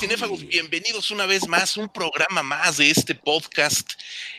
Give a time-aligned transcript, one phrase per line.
[0.00, 3.86] cinéfagos, bienvenidos una vez más, un programa más de este podcast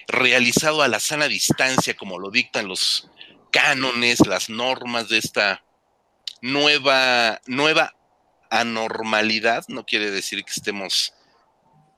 [0.07, 3.07] realizado a la sana distancia, como lo dictan los
[3.51, 5.63] cánones, las normas de esta
[6.41, 7.93] nueva, nueva
[8.49, 9.63] anormalidad.
[9.67, 11.13] No quiere decir que estemos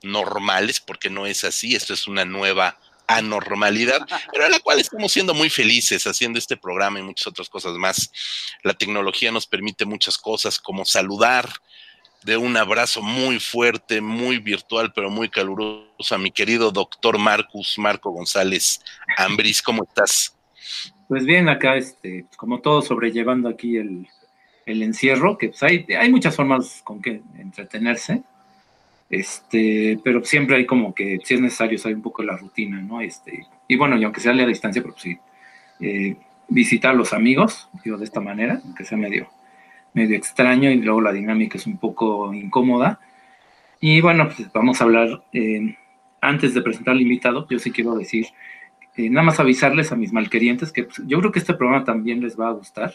[0.02, 5.10] normales, porque no es así, esto es una nueva anormalidad, pero a la cual estamos
[5.10, 8.10] siendo muy felices haciendo este programa y muchas otras cosas más.
[8.62, 11.48] La tecnología nos permite muchas cosas como saludar
[12.24, 17.78] de un abrazo muy fuerte, muy virtual, pero muy caluroso a mi querido doctor Marcus,
[17.78, 18.80] Marco González
[19.16, 19.62] Ambris.
[19.62, 20.36] ¿Cómo estás?
[21.08, 24.08] Pues bien, acá, este, como todo, sobrellevando aquí el,
[24.66, 28.22] encierro, que pues hay, hay muchas formas con que entretenerse
[29.10, 33.00] este, pero siempre hay como que, si es necesario, salir un poco la rutina, ¿no?
[33.00, 35.16] Este, y bueno, y aunque sea a distancia, pero sí,
[35.80, 36.16] eh,
[36.48, 39.28] visitar a los amigos, digo, de esta manera, aunque sea medio,
[39.94, 43.00] medio extraño y luego la dinámica es un poco incómoda.
[43.80, 45.76] Y bueno, pues vamos a hablar, eh,
[46.20, 48.26] antes de presentar al invitado, yo sí quiero decir,
[48.96, 52.20] eh, nada más avisarles a mis malquerientes que pues, yo creo que este programa también
[52.20, 52.92] les va a gustar,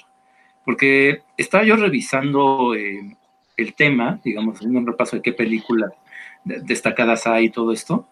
[0.66, 5.92] porque estaba yo revisando el tema, digamos, haciendo un repaso de qué películas
[6.44, 8.08] destacadas hay y todo esto.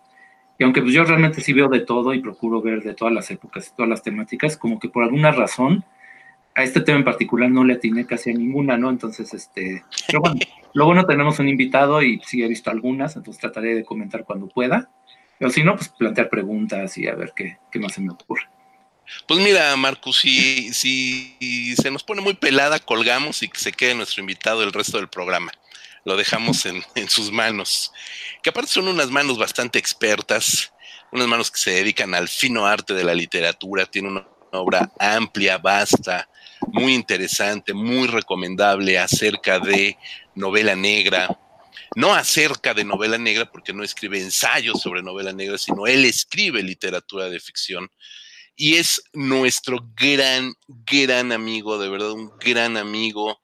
[0.60, 3.30] Y aunque pues yo realmente sí veo de todo y procuro ver de todas las
[3.30, 5.86] épocas y todas las temáticas, como que por alguna razón
[6.58, 8.90] a este tema en particular no le atiné casi a ninguna, ¿no?
[8.90, 10.40] Entonces, este, pero bueno,
[10.74, 14.48] luego no tenemos un invitado y sí he visto algunas, entonces trataré de comentar cuando
[14.48, 14.90] pueda.
[15.38, 18.42] Pero si no, pues plantear preguntas y a ver qué, qué más se me ocurre.
[19.28, 23.94] Pues mira, Marcus, si, si se nos pone muy pelada, colgamos y que se quede
[23.94, 25.52] nuestro invitado el resto del programa.
[26.06, 27.94] Lo dejamos en, en sus manos,
[28.42, 30.74] que aparte son unas manos bastante expertas,
[31.12, 35.60] unas manos que se dedican al fino arte de la literatura, tiene una obra amplia,
[35.60, 36.28] vasta,
[36.68, 39.98] muy interesante, muy recomendable acerca de
[40.36, 41.40] novela negra,
[41.96, 46.62] no acerca de novela negra, porque no escribe ensayos sobre novela negra, sino él escribe
[46.62, 47.90] literatura de ficción
[48.60, 53.40] y es nuestro gran, gran amigo, de verdad, un gran amigo,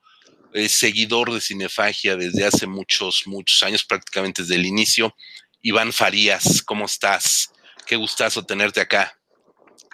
[0.54, 5.16] eh, seguidor de Cinefagia desde hace muchos, muchos años, prácticamente desde el inicio.
[5.62, 7.52] Iván Farías, ¿cómo estás?
[7.86, 9.16] Qué gustazo tenerte acá.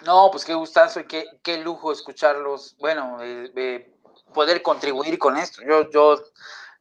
[0.04, 2.76] No, pues qué gustazo y qué, qué lujo escucharlos.
[2.78, 3.92] Bueno, eh,
[4.32, 5.62] poder contribuir con esto.
[5.62, 6.22] Yo, yo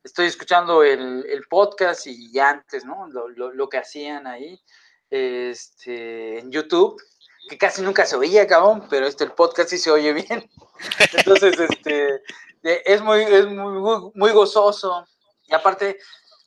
[0.03, 3.07] estoy escuchando el, el podcast y antes, ¿no?
[3.07, 4.61] Lo, lo, lo, que hacían ahí
[5.09, 7.01] este, en YouTube
[7.49, 10.49] que casi nunca se oía, cabrón, pero este, el podcast sí se oye bien.
[11.17, 12.21] Entonces, este,
[12.63, 15.05] es muy, es muy, muy gozoso.
[15.47, 15.97] Y aparte,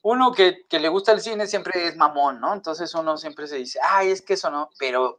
[0.02, 2.54] uno que, que, le gusta el cine siempre es mamón, ¿no?
[2.54, 5.18] Entonces uno siempre se dice, ay, es que eso no, pero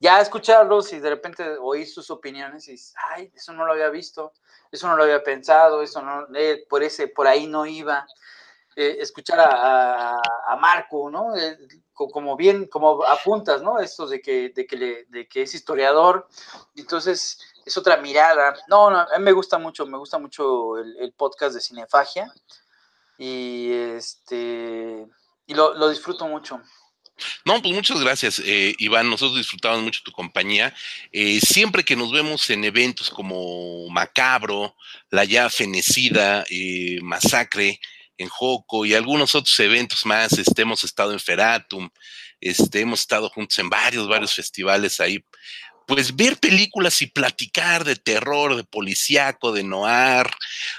[0.00, 3.90] ya escucharlos y de repente oír sus opiniones y dices, ay, eso no lo había
[3.90, 4.32] visto,
[4.72, 8.06] eso no lo había pensado, eso no, eh, por ese, por ahí no iba.
[8.76, 10.16] Eh, escuchar a,
[10.46, 11.36] a, Marco, ¿no?
[11.36, 11.58] Eh,
[11.92, 13.80] como bien, como apuntas, ¿no?
[13.80, 16.28] Esto de que, de que, de que es historiador,
[16.76, 18.54] entonces es otra mirada.
[18.68, 22.32] No, no, a me gusta mucho, me gusta mucho el, podcast de Cinefagia
[23.18, 25.06] y este
[25.46, 26.62] y lo, lo disfruto mucho.
[27.44, 29.08] No, pues muchas gracias, eh, Iván.
[29.08, 30.74] Nosotros disfrutamos mucho tu compañía.
[31.12, 34.76] Eh, siempre que nos vemos en eventos como Macabro,
[35.10, 37.80] La Ya Fenecida, eh, Masacre,
[38.18, 40.32] en Joco y algunos otros eventos más.
[40.32, 41.88] Este, hemos estado en Feratum,
[42.40, 45.24] este, hemos estado juntos en varios, varios festivales ahí.
[45.86, 50.30] Pues ver películas y platicar de terror, de policíaco, de noir,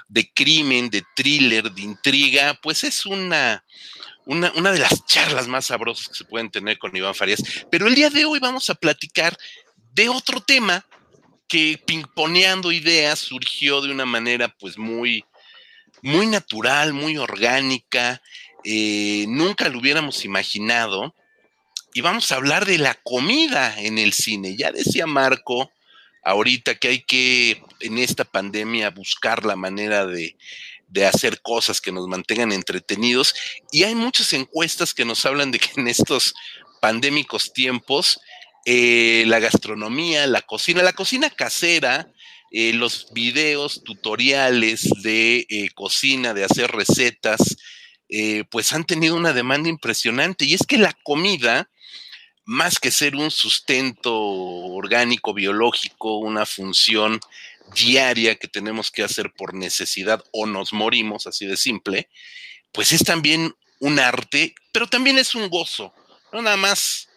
[0.07, 3.65] de crimen, de thriller, de intriga, pues es una,
[4.31, 7.43] una, una de las charlas más sabrosas que se pueden tener con Iván Farías.
[7.69, 9.37] Pero el día de hoy vamos a platicar
[9.93, 10.85] de otro tema
[11.49, 15.25] que pingponeando ideas surgió de una manera pues muy,
[16.01, 18.21] muy natural, muy orgánica,
[18.63, 21.13] eh, nunca lo hubiéramos imaginado.
[21.93, 24.55] Y vamos a hablar de la comida en el cine.
[24.55, 25.69] Ya decía Marco
[26.23, 30.37] ahorita que hay que en esta pandemia buscar la manera de,
[30.91, 33.33] de hacer cosas que nos mantengan entretenidos.
[33.71, 36.33] Y hay muchas encuestas que nos hablan de que en estos
[36.81, 38.19] pandémicos tiempos
[38.65, 42.11] eh, la gastronomía, la cocina, la cocina casera,
[42.51, 47.57] eh, los videos tutoriales de eh, cocina, de hacer recetas,
[48.49, 50.43] pues han tenido una demanda impresionante.
[50.43, 51.69] Y es que la comida,
[52.43, 57.21] más que ser un sustento orgánico, biológico, una función
[57.73, 62.09] diaria que tenemos que hacer por necesidad o nos morimos, así de simple,
[62.71, 65.93] pues es también un arte, pero también es un gozo.
[66.31, 67.09] No nada más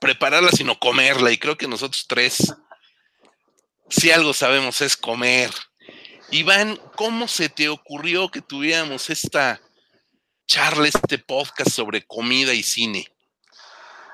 [0.00, 1.30] prepararla, sino comerla.
[1.30, 2.52] Y creo que nosotros tres
[3.88, 5.50] si algo sabemos es comer.
[6.30, 9.60] Iván, ¿cómo se te ocurrió que tuviéramos esta
[10.52, 13.06] escucharle este podcast sobre comida y cine?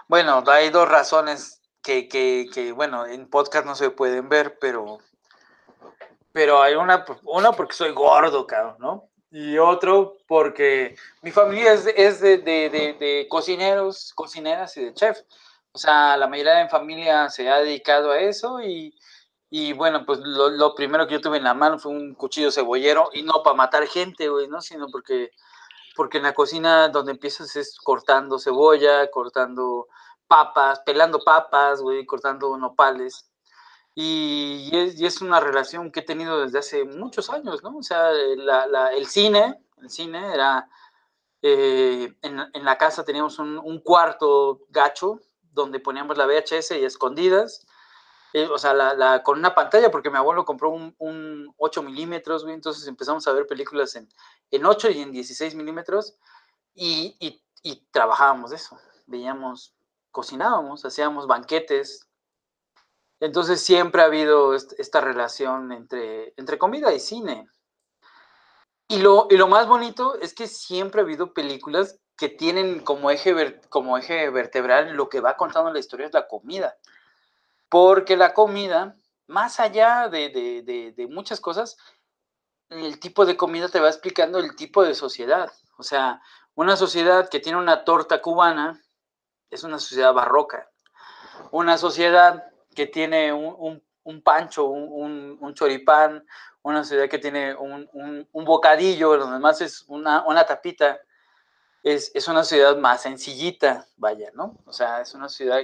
[0.07, 4.99] Bueno, hay dos razones que, que, que, bueno, en podcast no se pueden ver, pero,
[6.39, 9.11] pero hay una, una porque soy gordo, cabrón, ¿no?
[9.29, 14.95] Y otro porque mi familia es, es de, de, de, de, cocineros, cocineras y de
[14.95, 15.19] chef.
[15.73, 18.95] O sea, la mayoría de mi familia se ha dedicado a eso y,
[19.51, 22.53] y bueno, pues lo, lo, primero que yo tuve en la mano fue un cuchillo
[22.53, 24.61] cebollero y no para matar gente, güey, ¿no?
[24.61, 25.33] Sino porque,
[25.97, 29.89] porque en la cocina donde empiezas es cortando cebolla, cortando
[30.29, 33.29] papas, pelando papas, güey, cortando nopales.
[34.01, 37.79] Y, y, es, y, es, una relación que he tenido desde hace muchos años, ¿no?
[37.79, 40.71] O sea, la, la, el cine, el cine era,
[41.43, 45.19] eh, en, en, la casa teníamos un, un, cuarto gacho
[45.51, 47.67] donde poníamos la VHS y escondidas,
[48.35, 51.83] eh, o sea, la, la, con una pantalla, porque mi abuelo compró un, un 8
[51.83, 54.09] milímetros, entonces empezamos a ver películas en,
[54.53, 56.17] en 8 y en 16 milímetros
[56.73, 59.75] y, y, y trabajábamos eso, veíamos
[60.13, 62.08] cocinábamos, hacíamos banquetes.
[63.21, 67.49] Entonces siempre ha habido esta relación entre, entre comida y cine.
[68.89, 73.11] Y lo, y lo más bonito es que siempre ha habido películas que tienen como
[73.11, 76.77] eje, como eje vertebral lo que va contando la historia es la comida.
[77.69, 81.77] Porque la comida, más allá de, de, de, de muchas cosas,
[82.71, 85.53] el tipo de comida te va explicando el tipo de sociedad.
[85.77, 86.23] O sea,
[86.55, 88.83] una sociedad que tiene una torta cubana
[89.51, 90.69] es una sociedad barroca.
[91.51, 92.45] Una sociedad
[92.75, 96.27] que tiene un, un, pancho, un, un, choripán,
[96.63, 97.89] una sociedad que tiene un,
[98.33, 101.01] bocadillo, lo demás es una, una tapita,
[101.83, 104.57] es, es, una sociedad más sencillita, vaya, ¿no?
[104.67, 105.61] O sea, es una ciudad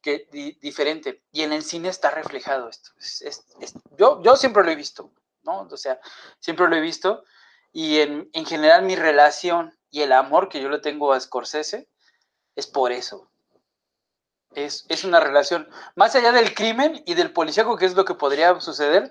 [0.00, 1.22] que, di, diferente.
[1.32, 2.90] Y en el cine está reflejado esto.
[2.98, 5.10] Es, es, yo, yo siempre lo he visto,
[5.42, 5.68] ¿no?
[5.70, 6.00] O sea,
[6.38, 7.24] siempre lo he visto.
[7.72, 11.88] Y en, en general mi relación y el amor que yo le tengo a Scorsese,
[12.54, 13.30] es por eso.
[14.54, 18.14] Es, es, una relación, más allá del crimen y del policíaco, que es lo que
[18.14, 19.10] podría suceder,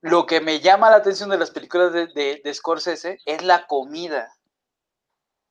[0.00, 3.66] lo que me llama la atención de las películas de, de, de Scorsese es la
[3.66, 4.34] comida.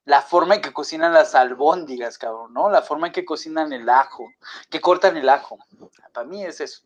[0.05, 2.69] La forma en que cocinan las albóndigas, cabrón, ¿no?
[2.69, 4.29] La forma en que cocinan el ajo,
[4.69, 5.59] que cortan el ajo.
[6.13, 6.81] Para mí es eso.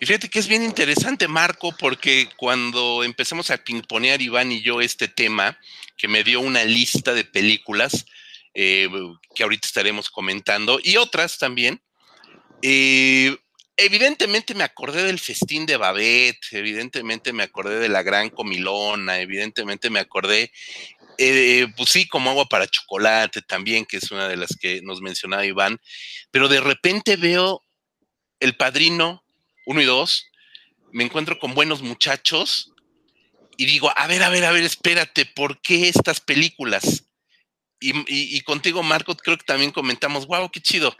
[0.00, 4.80] Y fíjate que es bien interesante, Marco, porque cuando empezamos a pimponear Iván y yo
[4.80, 5.58] este tema,
[5.96, 8.06] que me dio una lista de películas,
[8.54, 8.88] eh,
[9.34, 11.80] que ahorita estaremos comentando, y otras también.
[12.62, 13.36] Eh,
[13.76, 19.88] evidentemente me acordé del festín de Babette, evidentemente me acordé de la gran comilona, evidentemente
[19.88, 20.52] me acordé,
[21.16, 25.00] eh, pues sí, como agua para chocolate también, que es una de las que nos
[25.00, 25.80] mencionaba Iván,
[26.30, 27.64] pero de repente veo
[28.40, 29.24] el padrino
[29.66, 30.30] uno y dos,
[30.92, 32.72] me encuentro con buenos muchachos
[33.56, 37.04] y digo, a ver, a ver, a ver, espérate, ¿por qué estas películas?
[37.80, 40.94] Y, contigo, Marco, creo que también comentamos, wow, qué chido.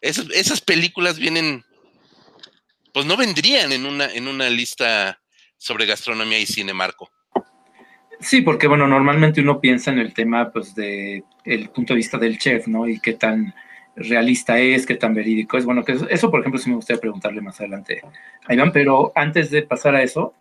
[0.00, 1.64] Esas, esas, películas vienen,
[2.92, 5.20] pues no vendrían en una, en una lista
[5.56, 7.10] sobre gastronomía y cine, Marco.
[8.20, 12.18] Sí, porque bueno, normalmente uno piensa en el tema, pues, de el punto de vista
[12.18, 12.88] del chef, ¿no?
[12.88, 13.54] Y qué tan
[13.94, 15.64] realista es, qué tan verídico es.
[15.64, 18.02] Bueno, que eso, eso por ejemplo, sí me gustaría preguntarle más adelante
[18.44, 20.34] a Iván, pero antes de pasar a eso,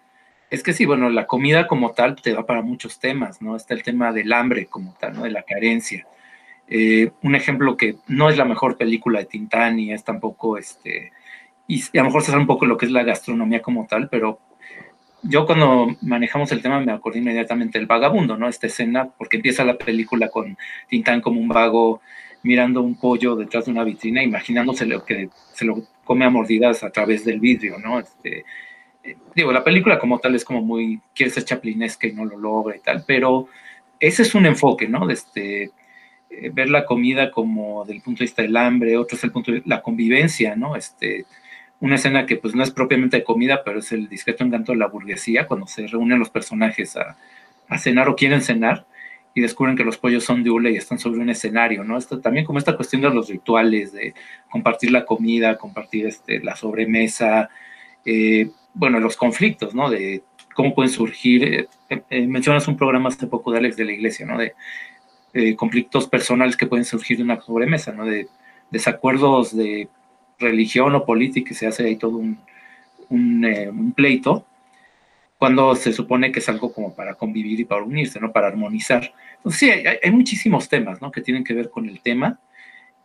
[0.49, 3.55] es que sí, bueno, la comida como tal te da para muchos temas, ¿no?
[3.55, 5.23] Está el tema del hambre como tal, ¿no?
[5.23, 6.07] De la carencia.
[6.67, 11.11] Eh, un ejemplo que no es la mejor película de Tintán y es tampoco, este,
[11.67, 14.09] y a lo mejor se sabe un poco lo que es la gastronomía como tal,
[14.09, 14.39] pero
[15.23, 18.47] yo cuando manejamos el tema me acordé inmediatamente del vagabundo, ¿no?
[18.47, 20.57] Esta escena, porque empieza la película con
[20.89, 22.01] Tintán como un vago
[22.43, 26.83] mirando un pollo detrás de una vitrina, imaginándose lo que se lo come a mordidas
[26.83, 27.99] a través del vidrio, ¿no?
[27.99, 28.45] Este,
[29.35, 32.75] digo, la película como tal es como muy, quiere ser chaplinesca y no lo logra
[32.75, 33.47] y tal, pero
[33.99, 35.09] ese es un enfoque, ¿no?
[35.09, 35.71] Este,
[36.29, 39.51] eh, ver la comida como del punto de vista del hambre, otro es el punto
[39.51, 40.75] de la convivencia, ¿no?
[40.75, 41.25] Este,
[41.79, 44.79] una escena que pues no es propiamente de comida, pero es el discreto encanto de
[44.79, 47.17] la burguesía, cuando se reúnen los personajes a,
[47.69, 48.85] a cenar o quieren cenar
[49.33, 51.97] y descubren que los pollos son de hule y están sobre un escenario, ¿no?
[51.97, 54.15] Esto, también como esta cuestión de los rituales, de
[54.49, 57.49] compartir la comida, compartir este, la sobremesa,
[58.03, 59.89] eh, bueno, los conflictos, ¿no?
[59.89, 61.43] De cómo pueden surgir.
[61.43, 61.67] Eh,
[62.10, 64.38] eh, mencionas un programa hace poco de Alex de la Iglesia, ¿no?
[64.38, 64.53] De
[65.55, 68.05] conflictos personales que pueden surgir de una sobremesa, ¿no?
[68.05, 68.27] De
[68.72, 69.88] desacuerdos de
[70.39, 72.39] religión o política, que se hace ahí todo un,
[73.46, 74.46] eh, un, pleito,
[75.38, 78.31] cuando se supone que es algo como para convivir y para unirse, ¿no?
[78.31, 79.13] Para armonizar.
[79.38, 81.12] Entonces, sí, hay, hay muchísimos temas, ¿no?
[81.12, 82.39] Que tienen que ver con el tema.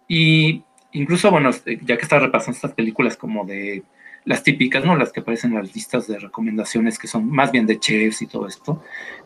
[0.08, 0.62] Y
[0.92, 1.50] incluso, bueno,
[1.82, 3.82] ya que está repasando estas películas como de
[4.24, 4.96] las típicas, ¿no?
[4.96, 8.26] Las que aparecen en las listas de recomendaciones que son más bien de chefs y
[8.26, 8.82] todo esto.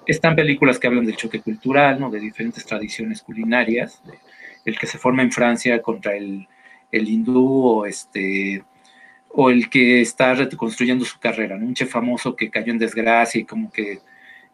[0.06, 2.10] Están películas que hablan del choque cultural, ¿no?
[2.10, 4.02] De diferentes tradiciones culinarias,
[4.64, 6.48] el que se forma en Francia contra el,
[6.90, 8.64] el hindú o este
[9.38, 11.66] o el que está reconstruyendo su carrera, ¿no?
[11.66, 13.98] un chef famoso que cayó en desgracia y como que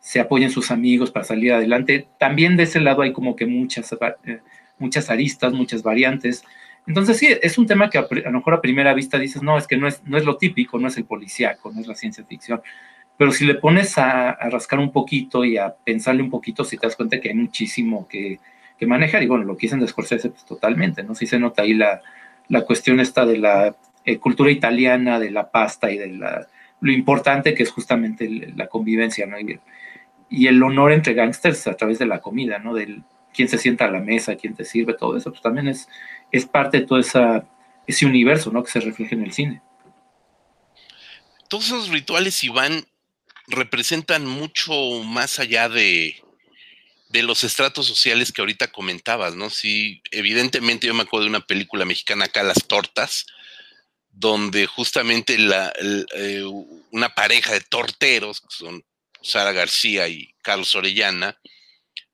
[0.00, 2.08] se apoya en sus amigos para salir adelante.
[2.18, 4.40] También de ese lado hay como que muchas, eh,
[4.78, 6.42] muchas aristas, muchas variantes.
[6.86, 9.66] Entonces sí, es un tema que a, lo mejor a primera vista dices, no, es
[9.66, 12.24] que no es, no es lo típico, no es el policíaco, no es la ciencia
[12.24, 12.60] ficción.
[13.16, 16.86] Pero si le pones a, rascar un poquito y a pensarle un poquito, si te
[16.86, 18.40] das cuenta que hay muchísimo que,
[18.78, 19.22] que manejar.
[19.22, 21.14] Y bueno, lo que dicen de Scorsese, pues totalmente, ¿no?
[21.14, 22.02] Sí se nota ahí la,
[22.48, 26.48] la cuestión esta de la eh, cultura italiana, de la pasta y de la,
[26.80, 29.38] lo importante que es justamente la convivencia, ¿no?
[29.38, 29.60] Y,
[30.46, 32.74] el honor entre gángsters a través de la comida, ¿no?
[32.74, 35.88] Del quién se sienta a la mesa, quién te sirve, todo eso, pues también es,
[36.32, 38.64] es parte de todo ese universo, ¿no?
[38.64, 39.62] Que se refleja en el cine.
[41.48, 42.86] Todos esos rituales, Iván,
[43.46, 44.72] representan mucho
[45.04, 46.22] más allá de,
[47.10, 49.50] de los estratos sociales que ahorita comentabas, ¿no?
[49.50, 53.26] Sí, evidentemente yo me acuerdo de una película mexicana acá, Las Tortas,
[54.10, 55.72] donde justamente la,
[56.14, 56.44] eh,
[56.90, 58.84] una pareja de torteros, que son
[59.20, 61.38] Sara García y Carlos Orellana,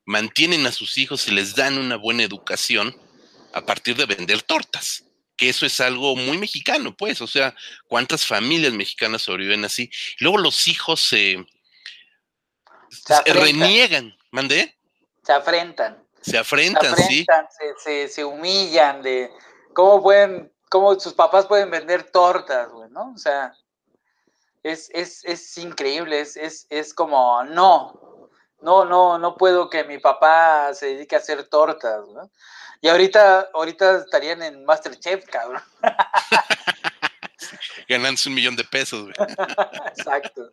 [0.05, 2.97] mantienen a sus hijos y les dan una buena educación
[3.53, 5.05] a partir de vender tortas,
[5.37, 7.55] que eso es algo muy mexicano, pues, o sea,
[7.87, 9.91] cuántas familias mexicanas sobreviven así.
[10.21, 11.45] Luego los hijos se,
[13.27, 14.77] reniegan, ¿mandé?
[15.25, 16.03] Se afrentan.
[16.21, 17.25] Se afrentan, sí.
[17.85, 19.31] Se, se humillan de
[19.73, 23.13] cómo pueden cómo sus papás pueden vender tortas, güey, ¿no?
[23.15, 23.55] O sea,
[24.63, 28.18] es, es, es increíble, es, es, es, como, no,
[28.61, 32.31] no, no, no puedo que mi papá se dedique a hacer tortas, ¿no?
[32.81, 35.63] Y ahorita, ahorita estarían en Masterchef, cabrón.
[37.89, 39.15] Ganándose un millón de pesos, güey.
[39.97, 40.49] Exacto.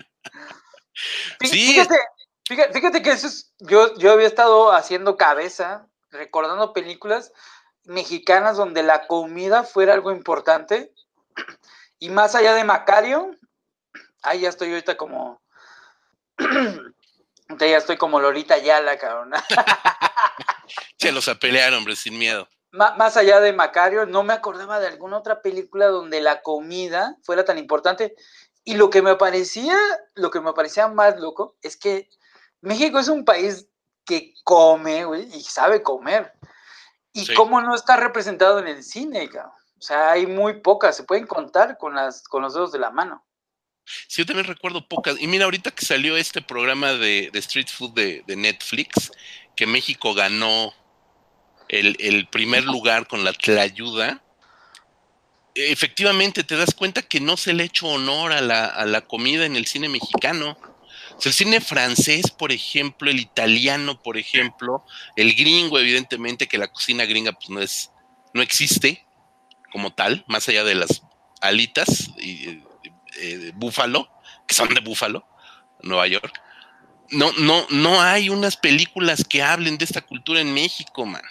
[1.42, 1.74] Sí.
[1.74, 2.00] Fíjate,
[2.48, 7.32] fíjate, fíjate, que eso es, yo, yo había estado haciendo cabeza, recordando películas,
[7.84, 10.94] mexicanas donde la comida fuera algo importante.
[12.00, 13.32] Y más allá de Macario,
[14.24, 15.42] ahí ya estoy ahorita como.
[17.60, 19.32] ya estoy como Lolita Yala, cabrón.
[21.00, 22.48] Se los a pelear, hombre, sin miedo.
[22.72, 27.46] más allá de Macario, no me acordaba de alguna otra película donde la comida fuera
[27.46, 28.16] tan importante.
[28.64, 29.78] Y lo que me parecía,
[30.16, 32.10] lo que me parecía más loco es que
[32.62, 33.68] México es un país
[34.06, 36.34] que come, y sabe comer.
[37.14, 39.30] ¿Y cómo no está representado en el cine?
[39.78, 42.92] O sea, hay muy pocas, se pueden contar con, las, con los dedos de la
[42.92, 43.26] mano.
[44.08, 45.20] Sí, yo también recuerdo pocas.
[45.20, 49.12] Y mira, ahorita que salió este programa de, Street Food de, Netflix,
[49.56, 50.74] que México ganó
[51.68, 54.24] el, primer lugar con la ayuda,
[55.54, 59.02] efectivamente te das cuenta que no se le ha hecho honor a la, a la
[59.02, 60.58] comida en el cine mexicano
[61.24, 64.84] el cine francés, por ejemplo, el italiano, por ejemplo,
[65.16, 67.92] el gringo, evidentemente, que la cocina gringa pues no es,
[68.34, 69.06] no existe
[69.72, 71.02] como tal, más allá de las
[71.42, 72.60] alitas y,
[73.20, 74.10] eh, búfalo,
[74.48, 75.26] que son de búfalo,
[75.82, 76.32] Nueva York.
[77.12, 81.22] No, no, no hay unas películas que hablen de esta cultura en México, man.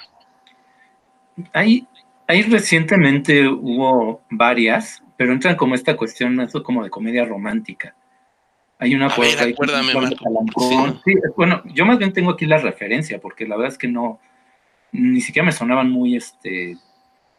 [1.52, 1.86] Ahí,
[2.28, 7.94] ahí recientemente hubo varias, pero entran como esta cuestión, eso como de comedia romántica
[8.78, 9.08] hay una
[11.36, 14.20] bueno, yo más bien tengo aquí la referencia, porque la verdad es que no,
[14.92, 16.76] ni siquiera me sonaban muy, este,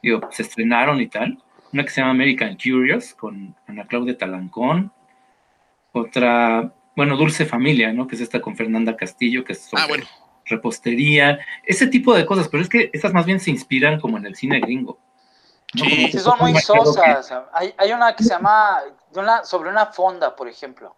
[0.02, 1.38] digo, se estrenaron y tal.
[1.76, 4.94] Una que se llama American Curious, con Ana Claudia Talancón.
[5.92, 8.08] Otra, bueno, Dulce Familia, ¿no?
[8.08, 9.86] Que es esta con Fernanda Castillo, que es ah,
[10.46, 14.26] repostería, ese tipo de cosas, pero es que esas más bien se inspiran como en
[14.26, 14.98] el cine gringo.
[15.74, 17.34] Sí, son muy sosas.
[17.52, 18.80] Hay, hay, una que se llama
[19.14, 20.96] una, sobre una fonda, por ejemplo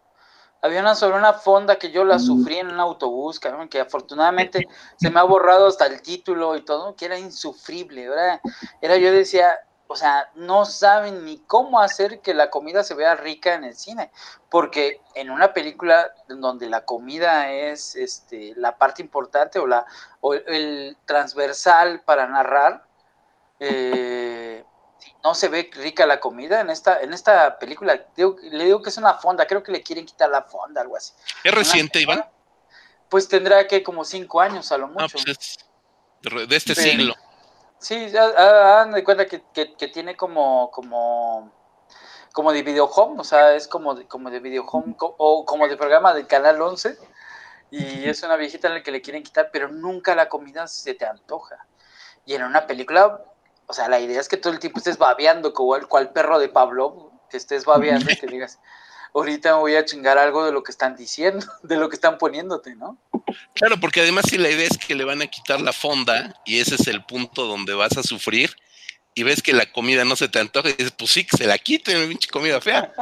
[0.61, 4.67] había una sobre una fonda que yo la sufrí en un autobús, que afortunadamente
[4.97, 8.03] se me ha borrado hasta el título y todo, que era insufrible.
[8.03, 8.41] Era,
[8.81, 13.15] era yo decía, o sea, no saben ni cómo hacer que la comida se vea
[13.15, 14.11] rica en el cine,
[14.49, 19.85] porque en una película donde la comida es este, la parte importante o, la,
[20.21, 22.85] o el transversal para narrar,
[23.59, 24.63] eh,
[25.23, 28.05] no se ve rica la comida en esta, en esta película.
[28.15, 31.13] le digo que es una fonda, creo que le quieren quitar la fonda, algo así.
[31.43, 32.25] ¿Es reciente, Iván?
[33.09, 35.17] Pues tendrá que como cinco años a lo ah, mucho.
[35.23, 35.57] Pues
[36.21, 37.15] de este siglo.
[37.79, 39.39] Sí, hagan de cuenta que,
[39.93, 41.51] tiene como, como,
[42.33, 45.67] como de video home, o sea, es como de, como de video home o como
[45.67, 46.97] de programa del Canal 11
[47.69, 50.93] y es una viejita en la que le quieren quitar, pero nunca la comida se
[50.93, 51.67] te antoja.
[52.25, 53.21] Y en una película
[53.67, 56.39] o sea, la idea es que todo el tiempo estés babeando como el cual perro
[56.39, 57.11] de Pablo.
[57.29, 58.59] que estés babeando y que digas,
[59.19, 62.17] ahorita me voy a chingar algo de lo que están diciendo, de lo que están
[62.17, 62.97] poniéndote, ¿no?
[63.53, 66.59] Claro, porque además si la idea es que le van a quitar la fonda y
[66.59, 68.55] ese es el punto donde vas a sufrir
[69.13, 71.57] y ves que la comida no se te antoja dices, pues sí, que se la
[71.57, 72.93] quiten, pinche comida fea.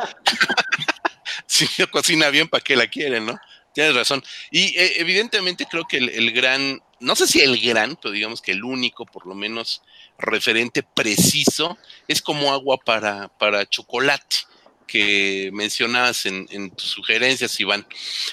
[1.46, 3.38] si yo cocina bien, ¿para qué la quieren, no?
[3.74, 4.24] Tienes razón.
[4.50, 8.54] Y eh, evidentemente creo que el, gran, no sé si el gran, pero digamos que
[8.54, 9.82] el único, por lo menos,
[10.18, 14.38] referente preciso, es como agua para, para chocolate,
[14.88, 17.86] que mencionabas en, tus sugerencias, Iván.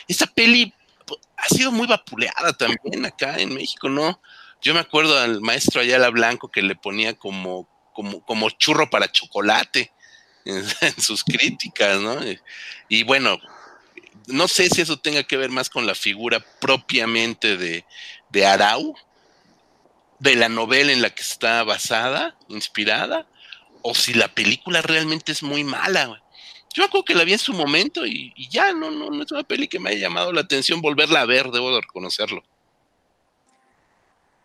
[0.09, 0.73] Esta peli
[1.37, 4.21] ha sido muy vapuleada también acá en México, ¿no?
[4.61, 9.11] Yo me acuerdo al maestro Ayala Blanco que le ponía como, como, como churro para
[9.11, 9.93] chocolate
[10.45, 12.19] en, sus críticas, ¿no?
[12.89, 13.39] Y, bueno,
[14.27, 17.85] no sé si eso tenga que ver más con la figura propiamente de,
[18.31, 18.95] de Arau,
[20.21, 23.27] de la novela en la que está basada, inspirada,
[23.83, 26.22] o si la película realmente es muy mala.
[26.75, 29.43] Yo creo que la vi en su momento y, ya no, no, no es una
[29.43, 32.43] peli que me haya llamado la atención volverla a ver, debo de reconocerlo.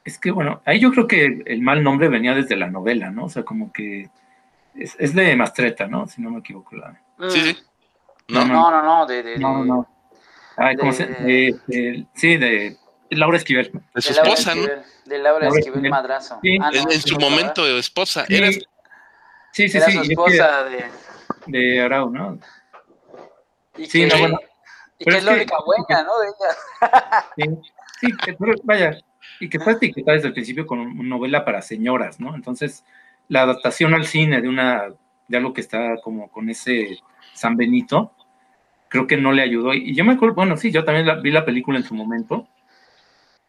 [0.04, 3.26] Es que bueno, ahí yo creo que el mal nombre venía desde la novela, ¿no?
[3.26, 4.10] O sea, como que
[4.74, 6.08] es, de Mastreta, ¿no?
[6.08, 6.76] Si no me equivoco.
[6.76, 7.02] La...
[7.30, 7.58] Sí, sí.
[8.30, 9.88] No, no, no, no, de, de, no, no.
[10.56, 12.78] Ay, ¿cómo se, de, sí, de
[13.10, 13.72] Laura Esquivel.
[13.94, 14.64] De su esposa, ¿no?
[15.06, 16.40] De Laura Esquivel Madrazo.
[16.42, 16.58] Sí.
[16.62, 18.26] Ah, en, su momento, esposa.
[18.28, 18.36] Sí,
[19.52, 19.78] sí, sí.
[19.78, 20.86] Era su esposa de
[21.48, 22.40] de Arau, ¿no?
[23.78, 24.40] Y sí, que, no, bueno.
[25.00, 26.20] Y que es la única buena, ¿no?
[26.20, 27.60] De ella.
[28.00, 28.98] sí, sí pero vaya,
[29.40, 32.36] y que fue etiquetada desde el principio con una novela para señoras, ¿no?
[32.36, 32.84] Entonces,
[33.28, 34.86] la adaptación al cine de una,
[35.28, 36.98] de algo que está como con ese
[37.34, 38.12] San Benito,
[38.90, 39.74] creo que no le ayudó.
[39.74, 42.48] Y yo me acuerdo, bueno, sí, yo también vi la película en su momento,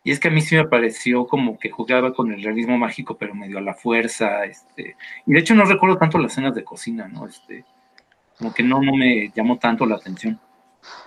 [0.05, 3.17] y es que a mí sí me pareció como que jugaba con el realismo mágico,
[3.19, 6.65] pero medio a la fuerza, este, y de hecho no recuerdo tanto las escenas de
[6.65, 7.27] cocina, ¿no?
[7.27, 7.65] Este,
[8.39, 10.41] como que no, no me llamó tanto la atención.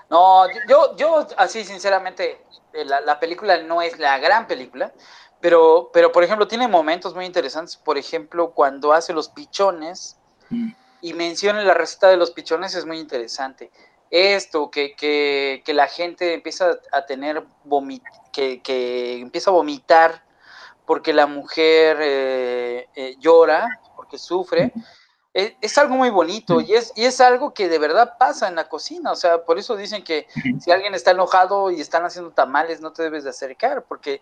[0.10, 4.94] No, yo, yo así sinceramente, eh, la, la, película no es la gran película,
[5.40, 10.18] pero, pero por ejemplo tiene momentos muy interesantes, por ejemplo cuando hace los pichones
[10.50, 10.72] mm.
[11.02, 13.72] y menciona la receta de los pichones es muy interesante.
[14.12, 20.24] Esto, que, que, que la gente empieza a tener vomit, que, que empieza a vomitar
[20.86, 24.74] porque la mujer eh, eh, llora, porque sufre.
[25.34, 28.68] Es, algo muy bonito y es, y es algo que de verdad pasa en la
[28.68, 29.14] cocina.
[29.14, 30.28] O sea, por eso dicen que
[30.60, 34.22] si alguien está enojado y están haciendo tamales, no te debes de acercar, porque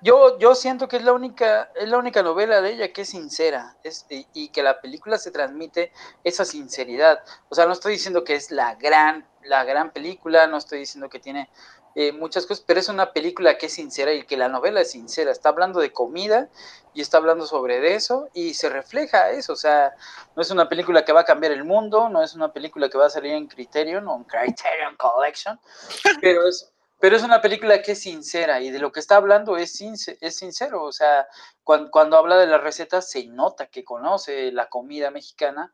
[0.00, 3.10] yo, yo siento que es la única, es la única novela de ella que es
[3.10, 5.92] sincera es, y, y, que la película se transmite
[6.24, 7.20] esa sinceridad.
[7.50, 11.10] O sea, no estoy diciendo que es la gran, la gran película, no estoy diciendo
[11.10, 11.50] que tiene
[11.98, 14.90] eh, muchas cosas, pero es una película que es sincera y que la novela es
[14.90, 15.32] sincera.
[15.32, 16.50] Está hablando de comida
[16.92, 19.54] y está hablando sobre eso y se refleja eso.
[19.54, 19.94] O sea,
[20.36, 22.98] no es una película que va a cambiar el mundo, no es una película que
[22.98, 25.58] va a salir en Criterion o en Criterion Collection,
[26.20, 29.56] pero es, pero es una película que es sincera y de lo que está hablando
[29.56, 30.84] es, es sincero.
[30.84, 31.26] O sea,
[31.64, 35.72] cuando, cuando habla de las recetas se nota que conoce la comida mexicana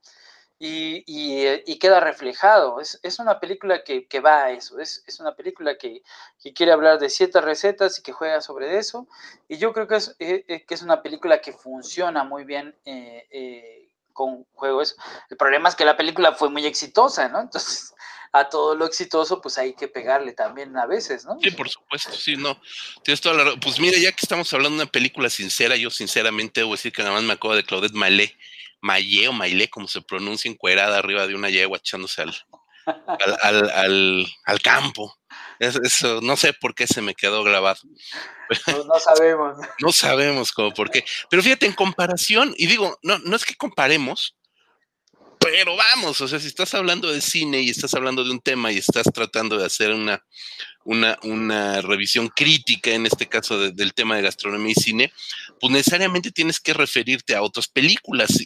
[0.64, 2.81] y, eh, y, queda reflejado.
[2.81, 6.03] Es, es una película que, que, va a eso, es, es una película que,
[6.40, 9.09] que, quiere hablar de ciertas recetas y que juega sobre eso.
[9.48, 12.77] Y yo creo que es, eh, eh, que es una película que funciona muy bien
[12.85, 14.96] eh, con juegos.
[15.31, 17.40] El problema es que la película fue muy exitosa, ¿no?
[17.42, 17.92] Entonces,
[18.31, 21.38] a todo lo exitoso, pues hay que pegarle también a veces, ¿no?
[21.42, 22.61] Sí, por supuesto, sí, no.
[23.03, 23.57] Tienes toda la...
[23.61, 27.03] Pues mira, ya que estamos hablando de una película sincera, yo sinceramente debo decir que
[27.03, 28.37] nada más me acuerdo de Claudette Malé
[28.83, 32.35] Maye o Maile, como se pronuncia, encuerada arriba de una yegua echándose al,
[32.85, 35.16] al, al, al, campo.
[35.59, 37.81] Eso, no sé por qué se me quedó grabado.
[38.66, 39.57] No, no sabemos.
[39.81, 41.07] no sabemos cómo por qué.
[41.31, 44.37] Pero fíjate, en comparación, y digo, no, no es que comparemos,
[45.42, 48.72] pero vamos, o sea, si estás hablando de cine y estás hablando de un tema
[48.72, 50.24] y estás tratando de hacer una,
[50.85, 55.12] una, una revisión crítica, en este caso del tema de gastronomía y cine,
[55.61, 58.38] pues necesariamente tienes que referirte a otras películas.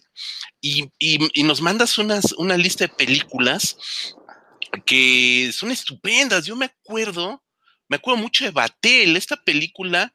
[0.61, 3.77] Y, y, nos mandas unas, una lista de películas
[4.85, 6.47] que son estupendas.
[6.47, 7.43] Yo me acuerdo,
[7.89, 10.13] me acuerdo mucho de Batel, esta película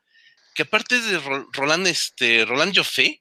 [0.53, 1.19] que aparte es de
[1.53, 3.20] Roland, este, Roland Joffé,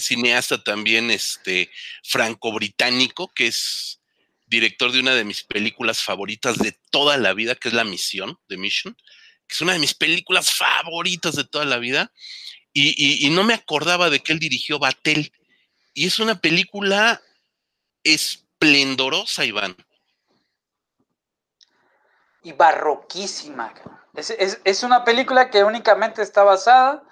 [0.00, 1.70] cineasta también este,
[2.02, 4.00] franco-británico, que es
[4.46, 8.38] director de una de mis películas favoritas de toda la vida, que es La Misión,
[8.48, 8.96] The Mission,
[9.46, 12.12] que es una de mis películas favoritas de toda la vida,
[12.72, 15.32] y, y no me acordaba de que él dirigió Batel,
[15.94, 17.22] y es una película
[18.02, 19.76] esplendorosa, Iván.
[22.42, 23.72] Y barroquísima.
[24.14, 27.02] Es, es, es, una película que únicamente está basada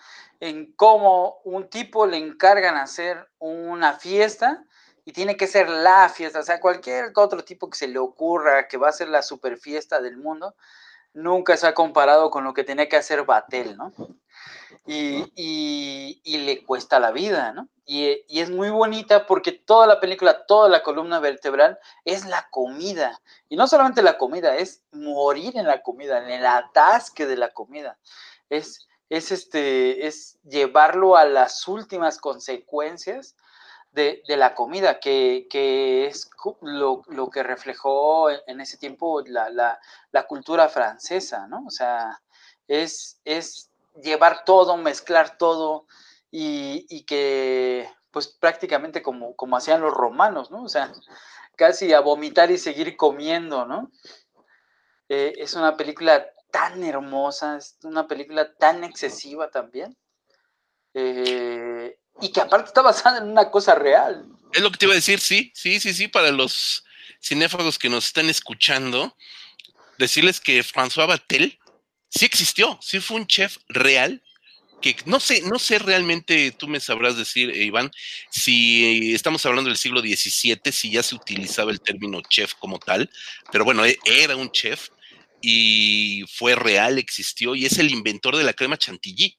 [0.43, 4.65] en cómo un tipo le encargan hacer una fiesta
[5.05, 8.67] y tiene que ser la fiesta, o sea, cualquier otro tipo que se le ocurra
[8.67, 10.57] que va a ser la super fiesta del mundo,
[11.13, 13.93] nunca se ha comparado con lo que tenía que hacer Batel, ¿no?
[14.85, 17.69] Y, le cuesta la vida, ¿no?
[17.87, 22.49] Y, y, es muy bonita porque toda la película, toda la columna vertebral es la
[22.51, 23.21] comida.
[23.49, 27.51] Y no solamente la comida, es morir en la comida, en el atasque de la
[27.51, 27.97] comida.
[28.51, 33.37] Es, es, este, es llevarlo a las últimas consecuencias
[33.93, 35.47] de, la comida, que,
[36.07, 36.31] es
[36.63, 39.79] lo, que reflejó en ese tiempo la,
[40.27, 41.63] cultura francesa, ¿no?
[41.67, 42.23] O sea,
[42.67, 43.71] es, es
[44.03, 45.85] llevar todo, mezclar todo
[46.31, 50.63] y, que, pues prácticamente como, como hacían los romanos, ¿no?
[50.63, 50.91] O sea,
[51.55, 53.91] casi a vomitar y seguir comiendo, ¿no?
[55.11, 59.97] Eh, es una película tan hermosa, es una película tan excesiva también.
[60.95, 64.29] Eh, y que aparte está basada en una cosa real.
[64.53, 66.85] Es lo que te iba a decir, sí, sí, sí, sí, para los
[67.21, 69.17] cinéfagos que nos están escuchando,
[69.99, 71.59] decirles que François Batel
[72.11, 74.23] sí existió, sí fue un chef real,
[74.83, 77.91] que no sé, no sé realmente, tú me sabrás decir, eh, Iván,
[78.31, 83.09] si estamos hablando del siglo XVII, si ya se utilizaba el término chef como tal,
[83.51, 84.91] pero bueno, e, era un chef
[85.43, 89.39] y fue real, existió, y es el inventor de la crema chantilly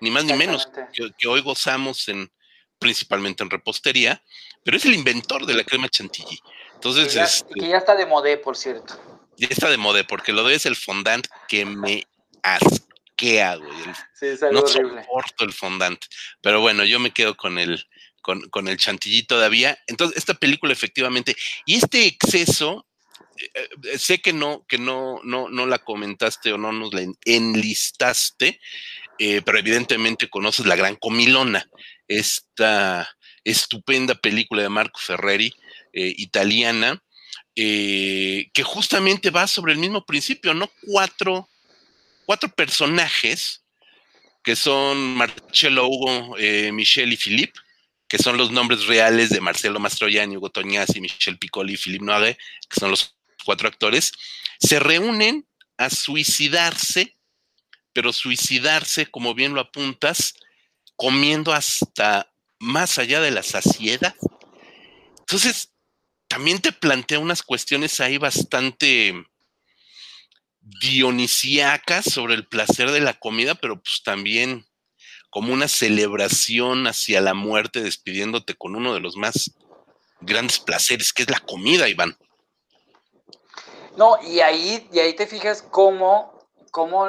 [0.00, 2.30] ni más ni menos, que, hoy gozamos en
[2.78, 4.22] principalmente en repostería,
[4.62, 6.38] pero es el inventor de la crema chantilly.
[6.74, 9.00] Entonces, que ya, este que ya está de modé, por cierto.
[9.36, 12.06] Ya está de modé, porque lo de es el fondant que me
[12.42, 13.72] asquea, güey.
[14.14, 15.02] sí, es algo no horrible.
[15.02, 16.04] soporto el fondant.
[16.42, 17.82] Pero bueno, yo me quedo con el,
[18.20, 19.78] con, con el chantilly todavía.
[19.86, 21.34] Entonces, esta película efectivamente,
[21.64, 22.85] y este exceso,
[23.54, 27.02] eh, eh, sé que no, que no, no, no la comentaste o no nos la
[27.24, 28.60] enlistaste,
[29.18, 31.68] eh, pero evidentemente conoces La Gran Comilona,
[32.08, 33.08] esta
[33.44, 35.54] estupenda película de Marco Ferreri,
[35.98, 37.02] italiana,
[37.54, 40.70] que justamente va sobre el mismo principio, ¿no?
[40.82, 41.48] Cuatro,
[42.26, 43.64] cuatro personajes
[44.44, 46.36] que son Marcello Hugo,
[46.72, 47.58] Michelle y Philippe,
[48.08, 52.38] que son los nombres reales de Marcelo Mastroianni, Hugo Tognazzi, Michel Piccoli y Philippe Noiré,
[52.68, 54.12] que son los cuatro actores,
[54.60, 57.16] se reúnen a suicidarse
[57.96, 60.34] pero suicidarse, como bien lo apuntas,
[60.96, 64.14] comiendo hasta más allá de la saciedad.
[65.20, 65.72] Entonces,
[66.28, 69.14] también te plantea unas cuestiones ahí bastante
[70.60, 74.65] dionisíacas sobre el placer de la comida, pero pues también
[75.36, 79.50] como una celebración hacia la muerte, despidiéndote con uno de los más
[80.22, 82.16] grandes placeres, que es la comida, Iván.
[83.98, 86.32] No, y ahí, y ahí te fijas cómo,
[86.70, 87.08] cómo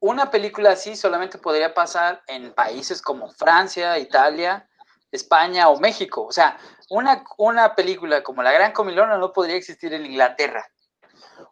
[0.00, 4.68] una película así solamente podría pasar en países como Francia, Italia,
[5.12, 6.24] España o México.
[6.24, 6.58] O sea,
[6.90, 10.68] una, una película como La Gran Comilona no podría existir en Inglaterra.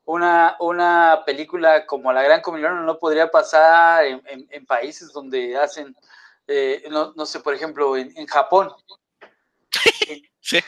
[0.06, 5.94] Una, una película como La Gran Comilona no podría pasar en, países donde hacen,
[6.46, 8.72] eh, no, sé, por ejemplo, en, Japón.
[10.40, 10.60] Sí.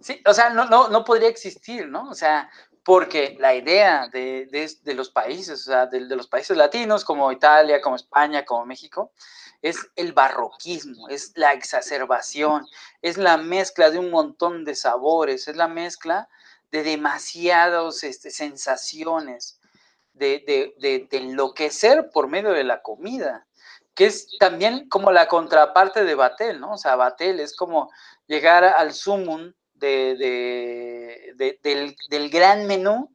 [0.00, 2.08] Sí, o sea, no, no, no podría existir, ¿no?
[2.08, 2.50] O sea,
[2.84, 4.48] porque la idea de,
[4.94, 9.12] los países, o sea, de, los países latinos como Italia, como España, como México,
[9.60, 12.66] es el barroquismo, es la exacerbación,
[13.00, 16.28] es la mezcla de un montón de sabores, es la mezcla
[16.72, 19.60] de demasiadas este, sensaciones,
[20.14, 23.46] de, de, enloquecer por medio de la comida,
[23.94, 26.72] que es también como la contraparte de Batel, ¿no?
[26.72, 27.90] O sea, Batel es como
[28.26, 31.34] llegar al sumum de,
[32.08, 33.14] del, gran menú.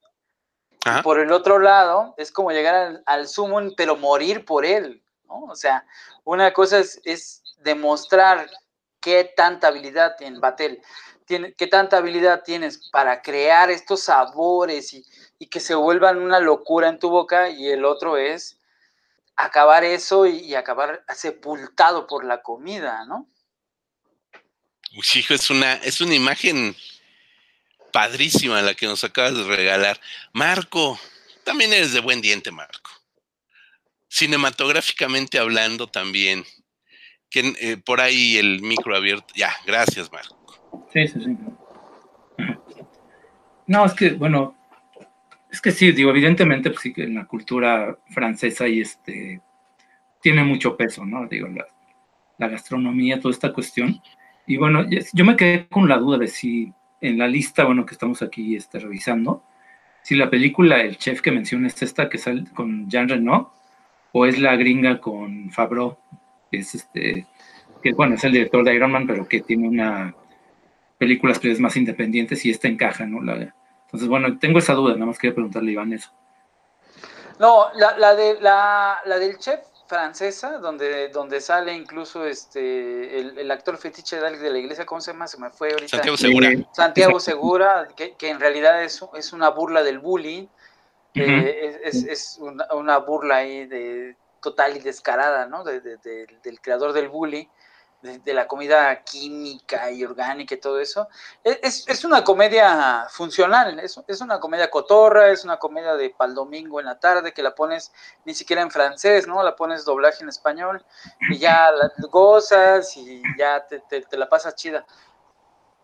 [1.04, 3.28] por el otro lado, es como llegar al, al
[3.76, 5.46] pero morir por él, ¿no?
[5.46, 5.86] O sea,
[6.24, 8.50] una cosa es, demostrar
[9.00, 10.82] qué tanta habilidad en Batel,
[11.28, 15.06] tiene, qué tanta habilidad tienes para crear estos sabores y,
[15.48, 18.60] que se vuelvan una locura en tu boca, y el otro es
[19.36, 23.30] acabar eso y, acabar sepultado por la comida, ¿no?
[25.16, 26.76] hijo, es una, es una imagen
[27.92, 30.00] padrísima la que nos acabas de regalar.
[30.34, 31.00] Marco,
[31.44, 32.90] también eres de buen diente, Marco.
[34.08, 36.46] Cinematográficamente hablando también.
[37.30, 39.28] Que, eh, por ahí el micro abierto.
[39.36, 40.47] Ya, gracias, Marco.
[40.92, 41.38] Sí, sí, sí.
[43.68, 44.56] No, es que, bueno,
[45.52, 49.42] es que sí, digo, evidentemente, pues sí que en la cultura francesa y este
[50.22, 51.28] tiene mucho peso, ¿no?
[51.28, 54.02] Digo, la, gastronomía, toda esta cuestión.
[54.46, 57.94] Y bueno, yo me quedé con la duda de si en la lista, bueno, que
[57.94, 59.44] estamos aquí este, revisando,
[60.02, 63.54] si la película El Chef que mencionas es esta que sale con Jean Reno
[64.14, 65.98] o es la gringa con Favreau,
[66.50, 67.28] que es este,
[67.84, 70.16] que bueno, es el director de Iron Man, pero que tiene una,
[70.98, 73.20] películas pues, más independientes y esta encaja, ¿no?
[73.20, 76.12] entonces, bueno, tengo esa duda, nada más quería preguntarle a Iván eso.
[77.40, 84.20] No, la, de, la, del chef francesa, donde, donde sale incluso este el, actor fetiche
[84.20, 85.28] de la iglesia, ¿cómo se llama?
[85.28, 85.98] Se me fue ahorita.
[85.98, 86.50] Santiago Segura.
[86.74, 90.48] Santiago Segura, que, en realidad es, es una burla del bullying,
[91.14, 95.64] eh, es, una, burla ahí de total y descarada, ¿no?
[95.64, 97.46] del creador del bullying
[98.02, 101.08] de, la comida química y orgánica y todo eso,
[101.44, 106.36] e, es, una comedia funcional, es, es, una comedia cotorra, es una comedia de pal
[106.36, 107.92] domingo en la tarde que la pones
[108.26, 109.42] ni siquiera en francés, ¿no?
[109.42, 110.86] La pones doblaje en español
[111.30, 113.82] y ya la gozas y ya te,
[114.12, 114.86] la pasas chida.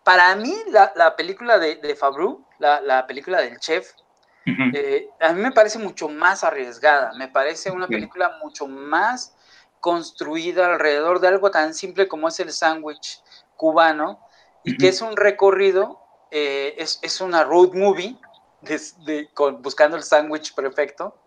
[0.03, 3.93] Para mí, la, película de, de Fabru, la, película del chef,
[4.45, 9.33] eh, a mí me parece mucho más arriesgada, me parece una película mucho más
[9.83, 13.21] construida alrededor de algo tan simple como es el sándwich
[13.57, 14.17] cubano
[14.63, 15.99] y que es un recorrido,
[16.31, 18.15] eh, es, una road movie
[19.59, 21.17] buscando el sándwich perfecto.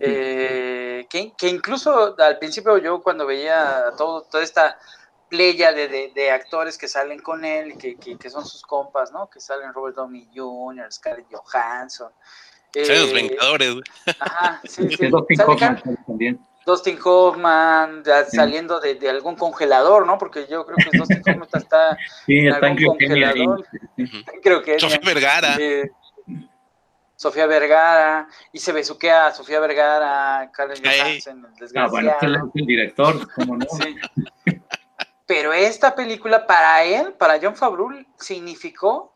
[0.00, 4.78] Eh, que, incluso al principio yo cuando veía todo, toda esta
[5.28, 9.28] playa de, actores que salen con él, que, que, son sus compas, ¿no?
[9.28, 12.12] Que salen Robert Downey Jr., Scarlett Johansson.
[12.72, 13.74] los eh, Vengadores.
[14.20, 15.10] Ajá, sí, sí.
[16.06, 16.49] también.
[16.66, 20.18] Dustin Hoffman saliendo de, algún congelador, ¿no?
[20.18, 21.96] Porque yo creo que Dustin Hoffman está
[22.26, 23.66] en algún congelador.
[24.42, 25.56] Creo que Sofía Vergara.
[25.58, 25.90] Eh,
[27.20, 32.66] Sofía Vergara, y se besuquea a Sofía Vergara, Carlos Johansson, el Ah, bueno, es el
[32.66, 33.66] director, ¿cómo no?
[33.68, 33.94] Sí.
[35.26, 39.14] Pero esta película para él, para John Favreau, significó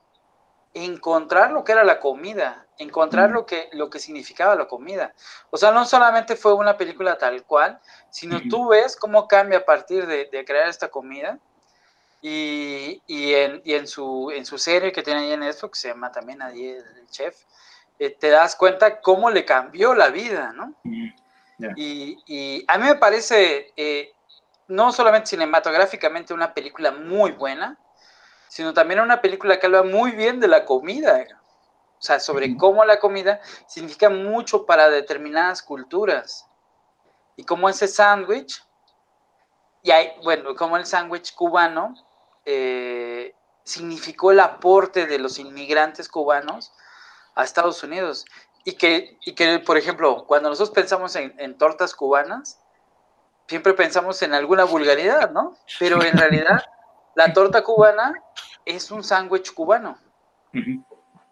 [0.74, 5.14] encontrar lo que era la comida, encontrar lo que, lo que significaba la comida.
[5.50, 9.64] O sea, no solamente fue una película tal cual, sino tú ves cómo cambia a
[9.64, 11.38] partir de, crear esta comida.
[12.20, 16.40] Y, en, su, en su serie que tiene ahí en esto, que se llama también
[16.40, 17.36] ahí el, chef,
[17.98, 20.74] eh, te das cuenta cómo le cambió la vida, ¿no?
[21.76, 24.12] Y, a mí me parece, eh,
[24.68, 27.78] no solamente cinematográficamente, una película muy buena,
[28.54, 31.26] sino también una película que habla muy bien de la comida,
[31.98, 36.46] o sea, sobre cómo la comida significa mucho para determinadas culturas.
[37.34, 38.62] Y cómo ese sándwich,
[39.82, 41.96] y hay, bueno, como el sándwich cubano
[42.44, 46.72] eh, significó el aporte de los inmigrantes cubanos
[47.34, 48.24] a Estados Unidos.
[48.62, 52.60] Y que, y que por ejemplo, cuando nosotros pensamos en, en tortas cubanas,
[53.48, 55.58] siempre pensamos en alguna vulgaridad, ¿no?
[55.80, 56.62] Pero en realidad
[57.14, 58.22] la torta cubana
[58.64, 59.98] es un sándwich cubano.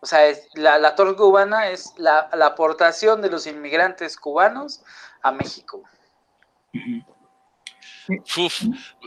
[0.01, 0.21] O sea,
[0.55, 4.83] la, torta cubana es la, aportación de los inmigrantes cubanos
[5.23, 5.83] a México.
[8.37, 8.63] Uf,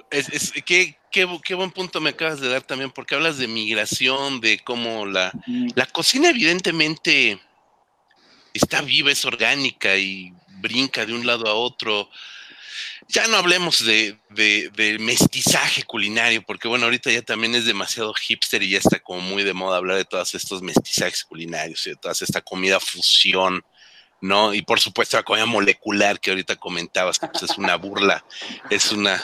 [0.10, 5.06] es, qué, buen punto me acabas de dar también, porque hablas de migración, de cómo
[5.06, 5.32] la,
[5.76, 7.42] la cocina evidentemente
[8.54, 12.10] está viva, es orgánica y brinca de un lado a otro.
[13.08, 14.18] Ya no hablemos de,
[15.00, 19.44] mestizaje culinario, porque bueno, ahorita ya también es demasiado hipster y ya está como muy
[19.44, 23.64] de moda hablar de todos estos mestizajes culinarios y de toda esta comida fusión,
[24.22, 24.54] ¿no?
[24.54, 28.26] Y por supuesto la comida molecular que ahorita comentabas, que pues es una burla,
[28.72, 29.22] es una,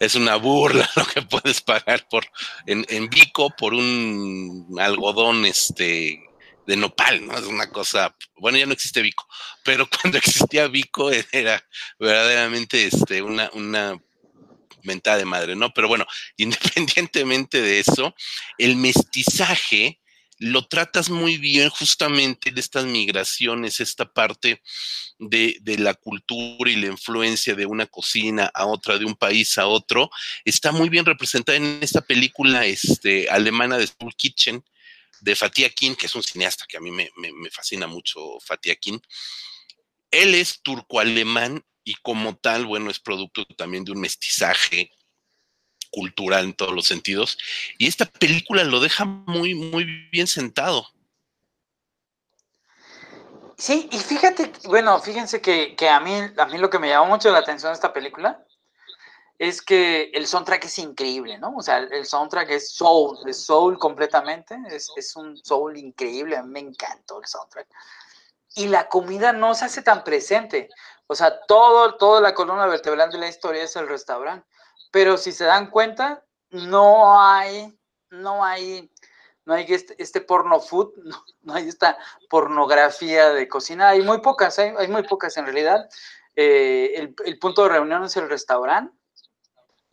[0.00, 2.26] es una burla lo que puedes pagar por
[2.66, 6.20] en, en Vico por un algodón este
[6.66, 7.36] de nopal, ¿no?
[7.36, 9.26] Es una cosa, bueno, ya no existe Vico,
[9.64, 11.62] pero cuando existía Vico era
[11.98, 14.00] verdaderamente este, una, una
[14.82, 15.72] mentada de madre, ¿no?
[15.72, 18.14] Pero bueno, independientemente de eso,
[18.58, 20.00] el mestizaje
[20.38, 24.62] lo tratas muy bien justamente de estas migraciones, esta parte
[25.18, 29.56] de, de, la cultura y la influencia de una cocina a otra, de un país
[29.58, 30.10] a otro,
[30.44, 34.64] está muy bien representada en esta película este, alemana de Soul Kitchen,
[35.24, 37.10] de Fatih Akin, que es un cineasta que a mí me,
[37.50, 39.00] fascina mucho, Fatih Akin.
[40.10, 44.90] Él es turco-alemán y como tal, bueno, es producto también de un mestizaje
[45.90, 47.38] cultural en todos los sentidos.
[47.78, 50.90] Y esta película lo deja muy, muy bien sentado.
[53.56, 57.30] Sí, y fíjate, bueno, fíjense que, a, mí, a mí lo que me llamó mucho
[57.30, 58.44] la atención de esta película
[59.44, 61.54] es que el soundtrack es increíble, ¿no?
[61.56, 66.50] O sea, el soundtrack es soul, es soul completamente, es, un soul increíble, a mí
[66.50, 67.68] me encantó el soundtrack.
[68.56, 70.70] Y la comida no se hace tan presente,
[71.06, 74.46] o sea, todo, toda la columna vertebral de la historia es el restaurante,
[74.90, 77.78] pero si se dan cuenta, no hay,
[78.08, 78.90] no hay,
[79.44, 80.92] no hay este, este porno food,
[81.42, 81.98] no, hay esta
[82.30, 85.86] pornografía de cocina, hay muy pocas, hay, muy pocas en realidad.
[86.34, 88.96] Eh, el, el punto de reunión es el restaurante,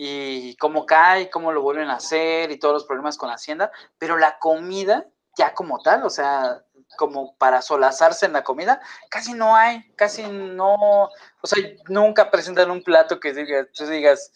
[0.03, 3.71] y cómo cae, cómo lo vuelven a hacer y todos los problemas con la hacienda,
[3.99, 5.05] pero la comida
[5.37, 6.63] ya como tal, o sea,
[6.97, 12.71] como para solazarse en la comida, casi no hay, casi no, o sea, nunca presentan
[12.71, 14.33] un plato que diga, tú digas,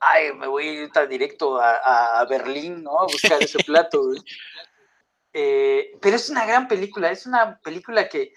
[0.00, 3.00] ay, me voy a ir directo a, Berlín, ¿no?
[3.00, 4.00] A buscar ese plato.
[5.34, 8.32] Eh, pero es una gran película, es una película que,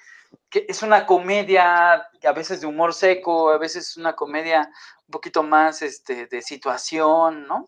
[0.49, 4.69] que, es una comedia, a veces de humor seco, a veces una comedia
[5.07, 7.67] un poquito más este, de situación, ¿no?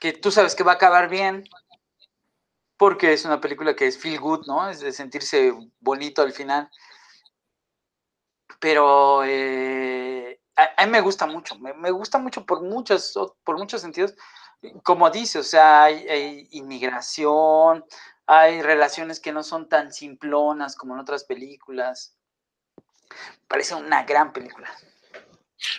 [0.00, 1.44] Que tú sabes que va a acabar bien,
[2.76, 4.70] porque es una película que es feel good, ¿no?
[4.70, 6.70] Es de sentirse bonito al final.
[8.60, 13.14] Pero eh, a, mí me gusta mucho, me, gusta mucho por muchos,
[13.44, 14.14] por muchos sentidos.
[14.82, 17.84] Como dice, o sea, hay, inmigración,
[18.28, 22.14] hay relaciones que no son tan simplonas como en otras películas.
[23.48, 24.70] Parece una gran película.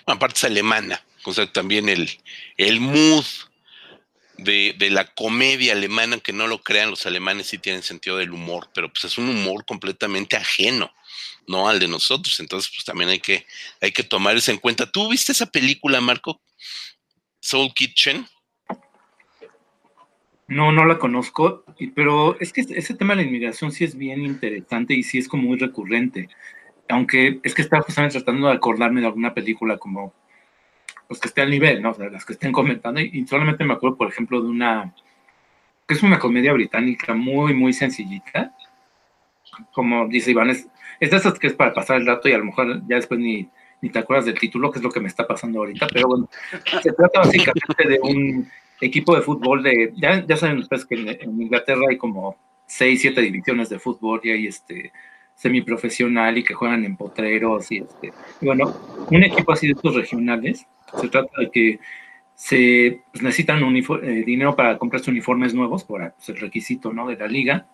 [0.08, 2.10] Aparte es alemana, o sea, también el,
[2.58, 3.26] el mood
[4.38, 8.70] de, la comedia alemana, que no lo crean, los alemanes sí tienen sentido del humor,
[8.74, 10.92] pero pues es un humor completamente ajeno,
[11.48, 11.70] ¿no?
[11.70, 12.40] Al de nosotros.
[12.40, 13.46] Entonces, pues también hay que,
[13.80, 14.90] hay que tomar eso en cuenta.
[14.90, 16.42] ¿Tú viste esa película, Marco?
[17.40, 18.28] Soul Kitchen.
[20.50, 24.26] No, no la conozco, pero es que ese tema de la inmigración sí es bien
[24.26, 26.28] interesante y sí es como muy recurrente.
[26.90, 30.12] Aunque es que estaba justamente tratando de acordarme de alguna película como
[31.08, 31.92] pues que esté al nivel, ¿no?
[31.92, 33.00] O sea, las que estén comentando.
[33.00, 34.94] Y, solamente me acuerdo, por ejemplo, de una,
[35.88, 38.56] que es una comedia británica muy, muy sencillita.
[39.72, 40.68] Como dice Iván, es,
[41.00, 43.20] es de esas que es para pasar el rato y a lo mejor ya después
[43.20, 43.48] ni,
[43.82, 45.88] ni te acuerdas del título, que es lo que me está pasando ahorita.
[45.94, 46.30] Pero bueno,
[46.82, 48.50] se trata básicamente de un
[48.82, 53.22] equipo de fútbol de, ya, ya saben ustedes que en, Inglaterra hay como seis, siete
[53.22, 54.92] divisiones de fútbol y hay este
[55.36, 58.12] semiprofesional y que juegan en potreros y este,
[58.42, 58.76] bueno,
[59.10, 60.66] un equipo así de estos regionales
[61.00, 61.80] se trata de que
[62.36, 67.08] se pues, necesitan eh, dinero para comprarse uniformes nuevos, por pues, el requisito ¿no?
[67.08, 67.68] de la liga,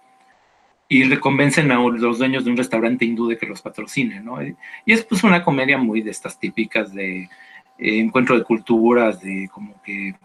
[0.87, 4.21] y le convencen a los dueños de un restaurante hindú de que los patrocine.
[4.21, 4.39] ¿no?
[4.43, 7.29] Y es pues una comedia muy de estas típicas de eh,
[7.77, 10.15] encuentro de culturas, de como que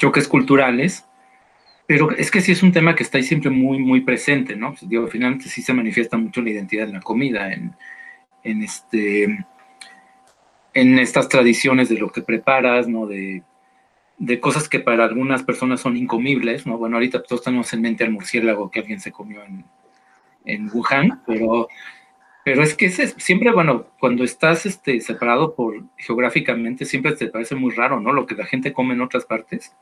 [0.00, 1.04] choques culturales,
[1.86, 4.70] pero es que sí es un tema que está ahí siempre muy, muy presente, ¿no?
[4.70, 7.74] Pues, digo, finalmente sí se manifiesta mucho la identidad en la comida, en,
[8.42, 9.44] en este
[10.72, 13.06] en estas tradiciones de lo que preparas, ¿no?
[13.06, 13.42] De,
[14.40, 16.78] cosas que para algunas personas son incomibles, ¿no?
[16.78, 19.64] Bueno, ahorita todos tenemos en mente al murciélago que alguien se comió en,
[20.44, 21.68] en Wuhan, pero,
[22.44, 27.74] pero es que siempre, bueno, cuando estás este, separado por geográficamente, siempre te parece muy
[27.74, 28.12] raro, ¿no?
[28.12, 29.74] Lo que la gente come en otras partes.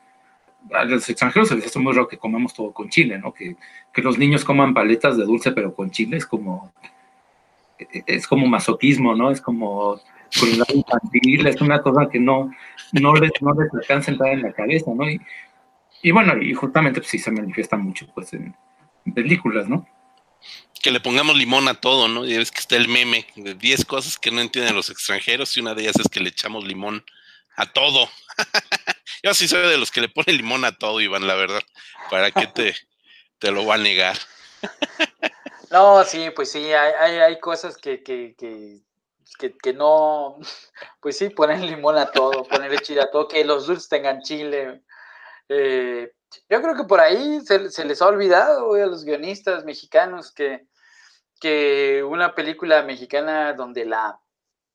[0.73, 3.33] A los extranjeros se les hace muy raro que comamos todo con chile, ¿no?
[3.33, 3.55] Que,
[3.93, 6.73] que los niños coman paletas de dulce pero con chile es como,
[7.77, 9.31] es como masoquismo, ¿no?
[9.31, 9.99] Es como
[10.37, 12.51] crueldad infantil, es una cosa que no,
[12.93, 15.09] no, les, no les alcanza a entrar en la cabeza, ¿no?
[15.09, 15.19] Y,
[16.01, 18.55] y bueno, y justamente pues sí se manifiesta mucho pues en,
[19.13, 19.87] películas, ¿no?
[20.81, 22.25] Que le pongamos limón a todo, ¿no?
[22.25, 25.59] Y ves que está el meme de 10 cosas que no entienden los extranjeros y
[25.59, 27.03] una de ellas es que le echamos limón
[27.57, 28.09] a todo.
[29.23, 31.61] Yo sí soy de los que le ponen limón a todo, Iván, la verdad.
[32.09, 32.75] ¿Para qué te,
[33.39, 34.17] te lo va a negar?
[35.71, 38.79] No, sí, pues sí, hay, hay, cosas que, que, que
[39.37, 40.37] que, no,
[41.01, 44.81] pues sí, ponen limón a todo, ponerle chile a todo, que los dulces tengan chile.
[45.47, 46.11] Eh,
[46.49, 50.67] yo creo que por ahí se, les ha olvidado a los guionistas mexicanos que,
[51.39, 54.19] que una película mexicana donde la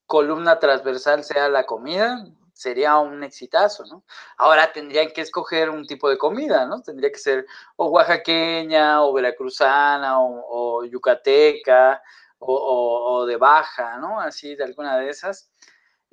[0.06, 4.04] columna transversal sea la comida sería un exitazo, ¿no?
[4.36, 6.82] Ahora tendrían que escoger un tipo de comida, ¿no?
[6.82, 12.00] Tendría que ser o oaxaqueña, o veracruzana, o, o yucateca,
[12.46, 14.20] o, de baja, ¿no?
[14.20, 15.50] Así de alguna de esas.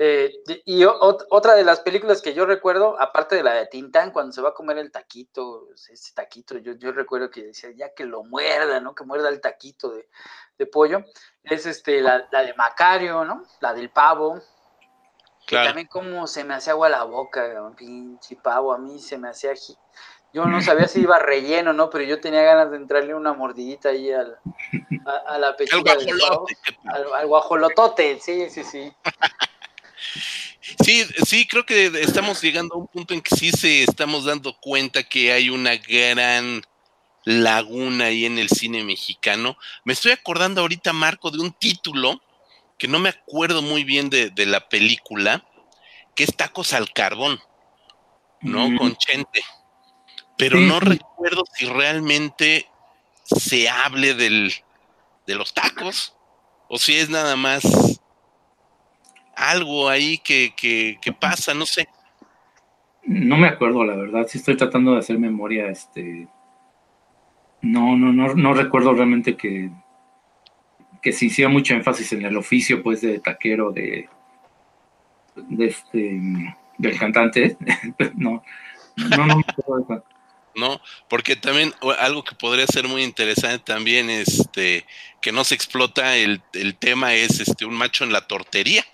[0.03, 0.33] Eh,
[0.65, 4.41] y otra de las películas que yo recuerdo, aparte de la de Tintán, cuando se
[4.41, 8.23] va a comer el taquito, ese taquito, yo, yo recuerdo que decía, ya que lo
[8.23, 8.95] muerda, ¿no?
[8.95, 11.05] Que muerda el taquito de, pollo,
[11.43, 13.43] es este, la, de Macario, ¿no?
[13.59, 14.41] La del pavo.
[15.45, 15.67] Claro.
[15.67, 19.53] también como se me hacía agua la boca, pinche pavo, a mí se me hacía
[20.33, 21.91] yo no sabía si iba relleno, ¿no?
[21.91, 24.39] Pero yo tenía ganas de entrarle una mordidita ahí al,
[25.27, 26.09] a, la pechita del
[27.13, 28.91] al, guajolotote, sí, sí, sí.
[30.83, 34.57] Sí, sí, creo que estamos llegando a un punto en que sí se estamos dando
[34.59, 36.61] cuenta que hay una gran
[37.23, 39.57] laguna ahí en el cine mexicano.
[39.83, 42.21] Me estoy acordando ahorita, Marco, de un título
[42.77, 45.45] que no me acuerdo muy bien de, la película,
[46.15, 47.39] que es Tacos al Carbón,
[48.41, 48.69] ¿no?
[48.69, 48.77] Mm.
[48.77, 49.43] Con Chente
[50.41, 52.67] pero no recuerdo si realmente
[53.25, 54.51] se hable del,
[55.27, 56.15] de los tacos
[56.67, 57.61] o si es nada más
[59.41, 61.87] algo ahí que, que, pasa, no sé.
[63.03, 64.27] No me acuerdo, la verdad.
[64.27, 66.27] Si estoy tratando de hacer memoria, este.
[67.61, 69.69] No, no, no, no recuerdo realmente que,
[71.01, 74.07] que se hiciera mucho énfasis en el oficio, pues, de taquero de,
[75.35, 76.19] de este,
[76.77, 77.57] del cantante.
[78.15, 78.43] no,
[78.95, 80.03] no, no me acuerdo
[80.55, 80.81] ¿no?
[81.07, 84.85] Porque también algo que podría ser muy interesante también, este,
[85.21, 88.85] que no se explota el, el tema es este un macho en la tortería,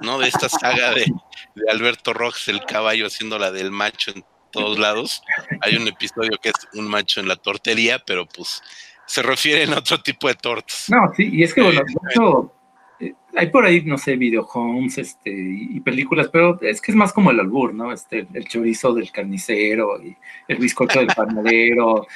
[0.00, 0.18] ¿no?
[0.18, 1.06] De esta saga de,
[1.54, 4.24] de Alberto Rojas, el caballo haciendo la del macho en
[4.54, 5.22] todos lados.
[5.60, 8.62] Hay un episodio que es un macho en la tortería, pero pues
[9.06, 10.86] se refiere a otro tipo de tortas.
[10.88, 15.30] No, sí, y es que bueno, eh, eh, hay por ahí, no sé, videohomes este,
[15.30, 17.92] y, películas, pero es que es más como el albur, ¿no?
[17.92, 20.16] Este, el chorizo del carnicero y
[20.48, 22.06] el bizcocho del panadero.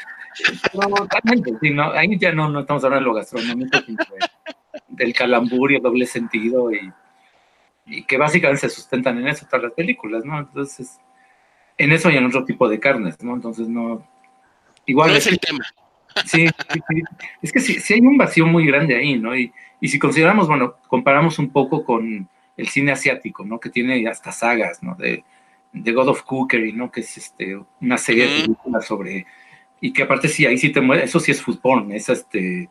[1.11, 1.91] realmente, sí, ¿no?
[1.91, 4.05] Ahí ya no, no estamos hablando de lo gastronómico, sino
[4.89, 6.93] del calambur y el doble sentido y,
[7.89, 10.39] y, que básicamente se sustentan en eso todas las películas, ¿no?
[10.39, 10.99] Entonces,
[11.77, 13.35] en eso y en otro tipo de carnes, ¿no?
[13.35, 14.07] Entonces, no.
[14.87, 15.11] Igual.
[15.11, 15.65] No es, el tema.
[16.27, 16.47] Sí,
[17.43, 19.37] es que sí, sí, hay un vacío muy grande ahí, ¿no?
[19.37, 23.61] Y, y si consideramos, bueno, comparamos un poco con el cine asiático, ¿no?
[23.61, 24.95] Que tiene hasta sagas, ¿no?
[24.97, 25.25] De,
[25.73, 26.91] de God of Cookery, ¿no?
[26.91, 29.27] Que es este, una serie de películas sobre...
[29.81, 32.69] Y que aparte sí, ahí sí te muere, eso sí es fútbol, es este...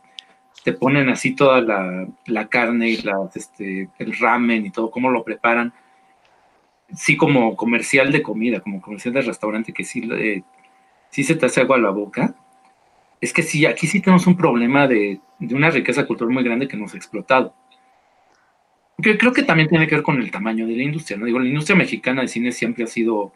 [0.64, 5.10] Te ponen así toda la, la carne y las, este, el ramen y todo, cómo
[5.10, 5.72] lo preparan.
[6.94, 10.08] Sí como comercial de comida, como comercial de restaurante, que sí,
[11.10, 12.34] sí se te hace agua a la boca
[13.20, 16.76] es que sí, aquí sí tenemos un problema de, una riqueza cultural muy grande que
[16.76, 17.54] nos ha explotado.
[19.00, 21.26] Que creo que también tiene que ver con el tamaño de la industria, ¿no?
[21.26, 23.32] Digo, la industria mexicana de cine siempre ha sido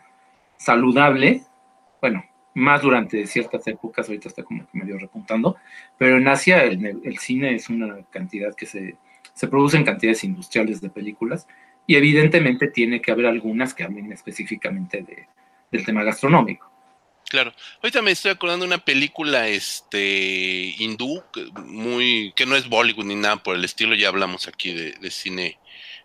[0.56, 1.42] saludable,
[2.00, 2.24] bueno,
[2.54, 5.56] más durante ciertas épocas, ahorita está como que medio repuntando,
[5.98, 8.96] pero en Asia el, cine es una cantidad que se,
[9.32, 11.46] se produce en cantidades industriales de películas
[11.86, 15.04] y evidentemente tiene que haber algunas que hablen específicamente
[15.70, 16.72] del tema gastronómico.
[17.32, 17.54] Claro.
[17.82, 21.22] Ahorita me estoy acordando de una película este hindú,
[21.64, 25.58] muy, que no es Bollywood ni nada por el estilo, ya hablamos aquí de, cine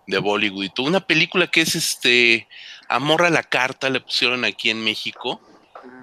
[0.06, 0.88] de Bollywood y todo.
[0.88, 2.48] Una película que es este
[2.88, 5.42] Amor a la Carta, le pusieron aquí en México,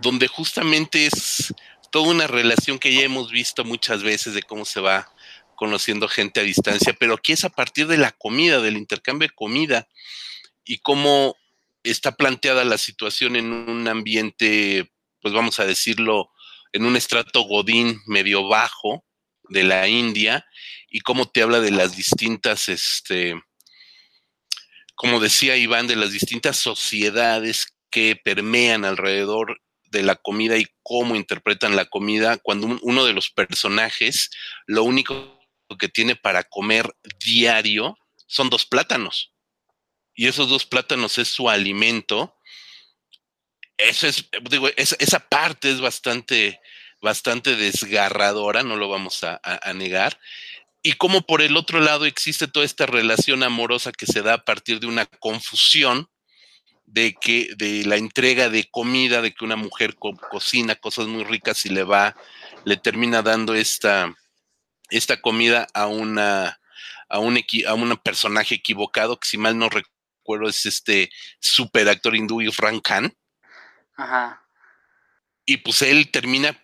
[0.00, 1.54] donde justamente es
[1.90, 5.08] toda una relación que ya hemos visto muchas veces de cómo se va
[5.56, 9.34] conociendo gente a distancia, pero aquí es a partir de la comida, del intercambio de
[9.34, 9.88] comida
[10.64, 11.36] y cómo
[11.84, 14.90] está planteada la situación en un ambiente
[15.24, 16.30] pues vamos a decirlo,
[16.74, 19.06] en un estrato godín medio bajo
[19.48, 20.44] de la India
[20.90, 23.34] y cómo te habla de las distintas, este,
[24.94, 29.62] como decía Iván, de las distintas sociedades que permean alrededor
[29.94, 34.30] de la comida y cómo interpretan la comida cuando uno de los personajes
[34.66, 35.40] lo único
[35.78, 39.32] que tiene para comer diario son dos plátanos.
[40.14, 42.34] Y esos dos plátanos es su alimento
[43.76, 46.60] eso es, digo, esa parte es bastante,
[47.00, 49.40] bastante desgarradora, no lo vamos a,
[49.74, 50.18] negar.
[50.82, 54.44] Y como por el otro lado existe toda esta relación amorosa que se da a
[54.44, 56.08] partir de una confusión
[56.94, 61.66] de que de la entrega de comida, de que una mujer cocina cosas muy ricas
[61.66, 62.14] y le va,
[62.64, 64.14] le termina dando esta,
[64.90, 66.60] esta comida a una
[67.08, 67.36] a un,
[67.66, 72.82] a un personaje equivocado, que si mal no recuerdo es este super actor hindú Frank
[72.82, 73.12] Khan,
[73.96, 74.44] Ajá.
[75.44, 76.56] Y pues él termina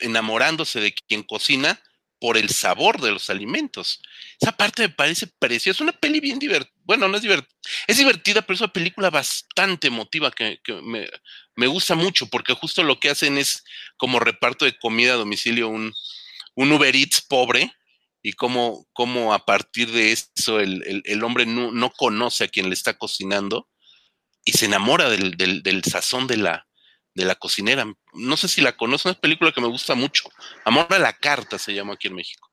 [0.00, 1.80] enamorándose de quien cocina
[2.20, 4.00] por el sabor de los alimentos.
[4.40, 5.78] Esa parte me parece preciosa.
[5.78, 6.75] Es una peli bien divertida.
[6.86, 7.54] Bueno, no es divertida.
[7.88, 13.00] Es divertida, pero es una película bastante emotiva que, me, gusta mucho porque justo lo
[13.00, 13.64] que hacen es
[13.96, 15.92] como reparto de comida a domicilio un,
[16.54, 17.72] un Uber Eats pobre
[18.22, 22.74] y cómo, cómo a partir de eso el, hombre no, no, conoce a quien le
[22.74, 23.68] está cocinando
[24.44, 26.66] y se enamora del, del sazón de la,
[27.16, 27.84] de la cocinera.
[28.12, 30.28] No sé si la conoces, una película que me gusta mucho.
[30.64, 32.45] Amor a la carta se llama aquí en México.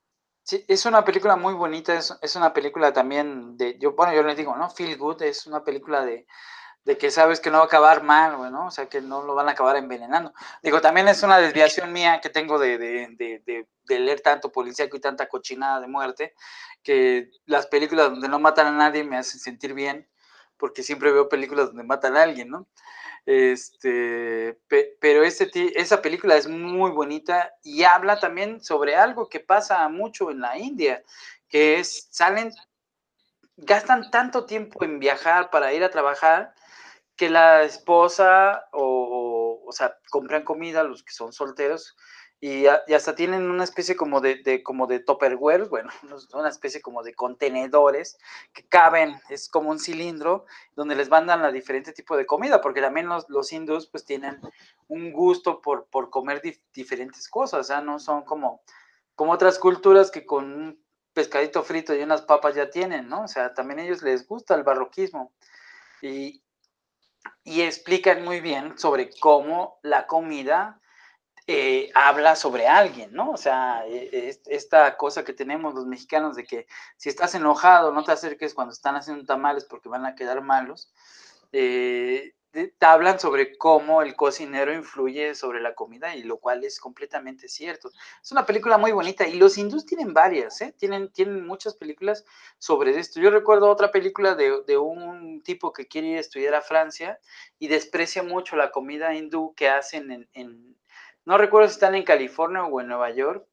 [0.45, 4.35] Sí, es una película muy bonita, es, una película también de, yo, bueno, yo les
[4.35, 4.69] digo, ¿no?
[4.69, 6.27] Feel Good es una película de,
[6.99, 8.67] que sabes que no va a acabar mal, ¿no?
[8.67, 10.33] O sea, que no lo van a acabar envenenando.
[10.61, 14.99] Digo, también es una desviación mía que tengo de, de, de leer tanto policíaco y
[14.99, 16.33] tanta cochinada de muerte,
[16.83, 20.09] que las películas donde no matan a nadie me hacen sentir bien,
[20.57, 22.67] porque siempre veo películas donde matan a alguien, ¿no?
[23.25, 24.59] Este,
[24.99, 30.41] pero esa película es muy bonita y habla también sobre algo que pasa mucho en
[30.41, 31.03] la India,
[31.47, 32.51] que es, salen,
[33.55, 36.53] gastan tanto tiempo en viajar para ir a trabajar
[37.15, 41.95] que la esposa o, o sea, compran comida, los que son solteros,
[42.45, 45.89] y, hasta tienen una especie como de, de, como de topperware, bueno,
[46.33, 48.17] una especie como de contenedores
[48.51, 50.43] que caben, es como un cilindro
[50.75, 54.41] donde les mandan a diferente tipo de comida, porque también los, los hindús pues tienen
[54.89, 56.41] un gusto por, por comer
[56.73, 58.61] diferentes cosas, o sea, no son como,
[59.15, 60.83] como otras culturas que con un
[61.13, 63.23] pescadito frito y unas papas ya tienen, ¿no?
[63.23, 65.31] O sea, también a ellos les gusta el barroquismo.
[66.01, 66.43] Y,
[67.45, 70.81] y explican muy bien sobre cómo la comida
[71.47, 73.31] eh, habla sobre alguien, ¿no?
[73.31, 76.67] O sea, e, esta cosa que tenemos los mexicanos de que
[76.97, 80.91] si estás enojado, no te acerques cuando están haciendo tamales porque van a quedar malos.
[81.51, 86.79] Eh, te hablan sobre cómo el cocinero influye sobre la comida y lo cual es
[86.79, 87.91] completamente cierto.
[88.21, 90.73] Es una película muy bonita y los hindús tienen varias, ¿eh?
[90.77, 92.23] tienen, tienen muchas películas
[92.59, 93.19] sobre esto.
[93.19, 97.19] Yo recuerdo otra película de, de, un tipo que quiere ir a estudiar a Francia
[97.57, 100.77] y desprecia mucho la comida hindú que hacen en, en
[101.25, 103.45] no recuerdo si están en California o en Nueva York,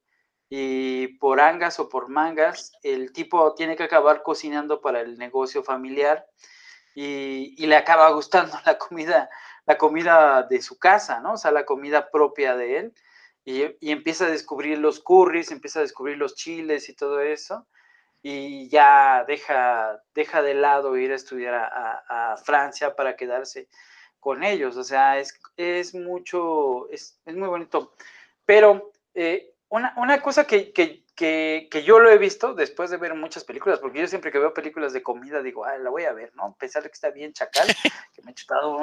[0.53, 5.63] y por angas o por mangas, el tipo tiene que acabar cocinando para el negocio
[5.63, 6.27] familiar
[6.93, 9.29] y, le acaba gustando la comida,
[9.65, 11.33] la comida de su casa, ¿no?
[11.33, 12.93] O sea, la comida propia de él.
[13.45, 17.65] Y, empieza a descubrir los curries, empieza a descubrir los chiles y todo eso.
[18.21, 23.69] Y ya deja, deja de lado ir a estudiar a Francia para quedarse
[24.21, 24.77] con ellos.
[24.77, 27.93] O sea, es, es mucho, es, es, muy bonito.
[28.45, 32.97] Pero eh, una, una, cosa que, que, que, que, yo lo he visto después de
[32.97, 36.13] ver muchas películas, porque yo siempre que veo películas de comida digo, la voy a
[36.13, 36.55] ver, ¿no?
[36.57, 37.67] Pensar que está bien chacal,
[38.15, 38.79] que me he chutado,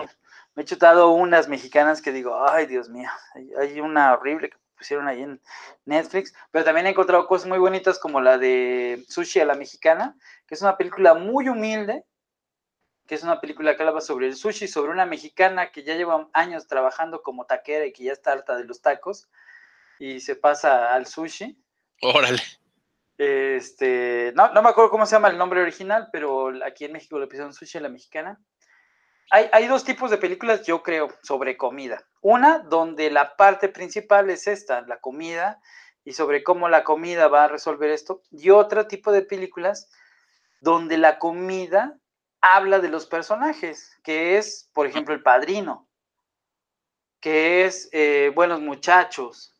[0.55, 4.57] me he chutado unas mexicanas que digo, ay, Dios mío, hay, hay una horrible que
[4.77, 5.41] pusieron ahí en
[5.85, 10.17] Netflix, pero también he encontrado cosas muy bonitas como la de Sushi a la Mexicana,
[10.47, 12.05] que es una película muy humilde,
[13.09, 16.29] que es una película que habla sobre el sushi, sobre una mexicana que ya lleva
[16.35, 19.29] años trabajando como taquera y que ya está harta de los tacos
[19.99, 21.59] y se pasa al sushi.
[22.03, 22.43] Órale.
[23.17, 27.19] Este, no, no me acuerdo cómo se llama el nombre original, pero aquí en México
[27.19, 28.39] le pusieron sushi a la mexicana.
[29.31, 32.05] Hay, hay, dos tipos de películas, yo creo, sobre comida.
[32.21, 35.61] Una donde la parte principal es esta, la comida,
[36.05, 38.23] y sobre cómo la comida va a resolver esto.
[38.31, 39.91] Y otro tipo de películas
[40.61, 41.99] donde la comida
[42.41, 45.89] habla de los personajes, que es, por ejemplo, el padrino,
[47.21, 49.55] que es eh, Buenos Muchachos,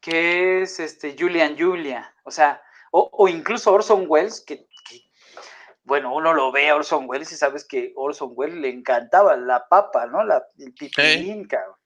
[0.00, 4.66] que es este, Julian Julia, o sea, o, incluso Orson Welles, que,
[5.82, 9.68] bueno, uno lo ve a Orson Welles y sabes que Orson Welles le encantaba la
[9.68, 10.24] papa, ¿no?
[10.24, 11.76] La, el pipilín, cabrón.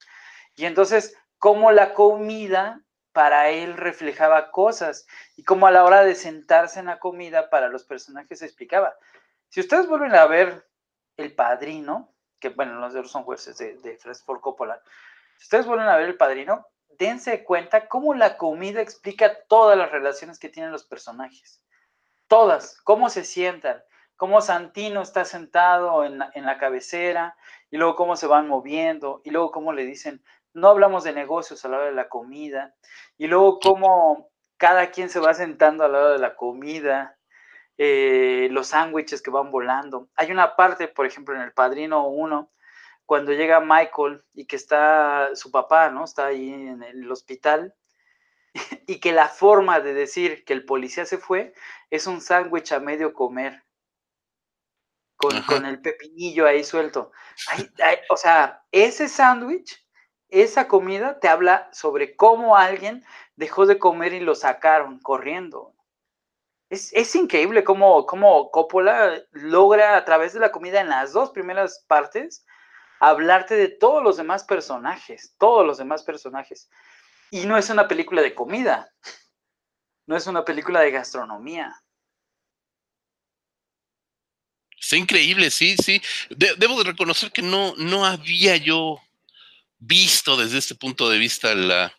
[0.55, 2.83] Y entonces, cómo la comida
[3.13, 7.69] para él reflejaba cosas y cómo a la hora de sentarse en la comida para
[7.69, 8.95] los personajes se explicaba.
[9.53, 10.67] Si ustedes vuelven a ver
[11.19, 14.81] El Padrino, que bueno, los de Orson Welles de, de Ford Coppola,
[15.37, 19.93] si ustedes vuelven a ver El Padrino, dense cuenta cómo la comida explica todas las
[19.93, 21.63] relaciones que tienen los personajes.
[22.29, 23.83] Todas, cómo se sientan,
[24.17, 27.37] cómo Santino está sentado en la, en la cabecera,
[27.71, 30.25] y luego cómo se van moviendo, y luego cómo le dicen,
[30.55, 32.75] no hablamos de negocios a la hora de la comida,
[33.19, 37.19] y luego cómo cada quien se va sentando a la hora de la comida,
[37.85, 40.09] eh, los sándwiches que van volando.
[40.15, 42.49] Hay una parte, por ejemplo, en El Padrino 1,
[43.05, 46.05] cuando llega Michael y que está su papá, ¿no?
[46.05, 47.75] Está ahí en el hospital
[48.87, 51.55] y que la forma de decir que el policía se fue
[51.91, 53.65] es un sándwich a medio comer.
[55.17, 57.11] Con, el pepinillo ahí suelto.
[58.11, 59.85] o sea, ese sándwich,
[60.29, 63.05] esa comida te habla sobre cómo alguien
[63.35, 65.75] dejó de comer y lo sacaron corriendo.
[66.73, 71.85] Es, increíble cómo, cómo Coppola logra a través de la comida en las dos primeras
[71.87, 72.47] partes
[72.99, 76.71] hablarte de todos los demás personajes, todos los demás personajes.
[77.31, 78.91] Y no es una película de comida,
[80.07, 81.77] no es una película de gastronomía.
[84.81, 86.01] Es increíble, sí, sí.
[86.31, 88.99] debo de reconocer que no, no había yo
[89.79, 91.95] visto desde este punto de vista la,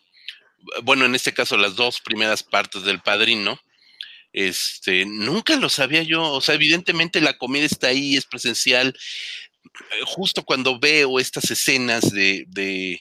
[0.82, 3.60] bueno, en este caso las dos primeras partes del Padrino
[4.34, 6.22] este, nunca lo sabía yo.
[6.32, 8.94] O sea, evidentemente la comida está ahí, es presencial.
[9.64, 13.00] Eh, justo cuando veo estas escenas de, de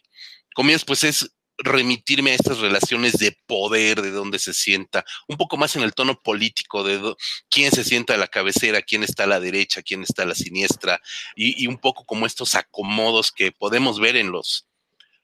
[0.54, 5.58] comidas, pues es remitirme a estas relaciones de poder, de dónde se sienta, un poco
[5.58, 7.16] más en el tono político, de
[7.50, 10.36] quién se sienta a la cabecera, quién está a la derecha, quién está a la
[10.36, 11.00] siniestra,
[11.36, 14.68] y, y, un poco como estos acomodos que podemos ver en los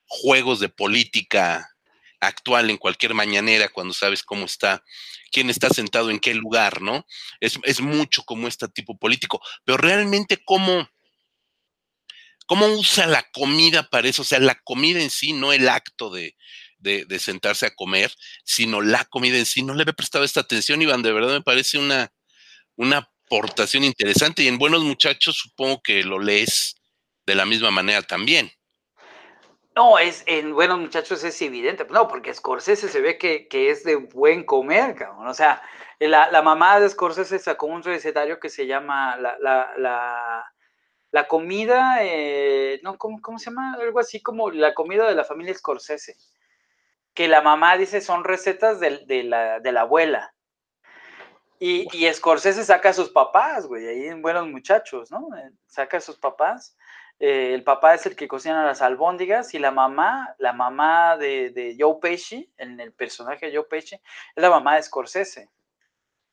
[0.05, 1.75] juegos de política
[2.19, 4.83] actual en cualquier mañanera cuando sabes cómo está,
[5.31, 7.05] quién está sentado en qué lugar, ¿no?
[7.39, 10.89] Es, mucho como este tipo político, pero realmente cómo,
[12.45, 16.09] cómo usa la comida para eso, o sea, la comida en sí, no el acto
[16.09, 16.35] de,
[16.79, 18.13] de, sentarse a comer,
[18.43, 19.63] sino la comida en sí.
[19.63, 22.11] No le había prestado esta atención, Iván, de verdad me parece una,
[22.75, 26.75] una aportación interesante y en Buenos Muchachos supongo que lo lees
[27.25, 28.51] de la misma manera también.
[29.75, 33.95] No, es en Buenos Muchachos es evidente, no, porque Scorsese se ve que, es de
[33.95, 35.27] buen comer, cabrón.
[35.27, 35.61] O sea,
[35.99, 39.37] la, mamá de Scorsese sacó un recetario que se llama la,
[41.11, 43.75] la, comida, eh, no, ¿cómo, ¿cómo, se llama?
[43.75, 46.15] Algo así como la comida de la familia Scorsese.
[47.13, 50.33] Que la mamá dice son recetas de, la, de la abuela.
[51.59, 55.27] Y, y Scorsese saca a sus papás, güey, ahí en Buenos Muchachos, ¿no?
[55.37, 56.75] Eh, saca a sus papás
[57.19, 61.75] eh, el papá es el que cocina las albóndigas y la mamá, la mamá de,
[61.77, 64.01] Joe Pesci, en el personaje de Joe Pesci, es
[64.41, 65.49] la mamá de Scorsese.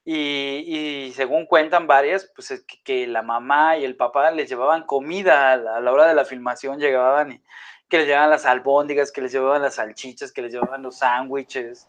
[0.08, 5.52] Y, según cuentan varias, pues es que, la mamá y el papá les llevaban comida
[5.52, 7.42] a la, hora de la filmación, llegaban y
[7.88, 11.88] que les llevaban las albóndigas, que les llevaban las salchichas, que les llevaban los sándwiches,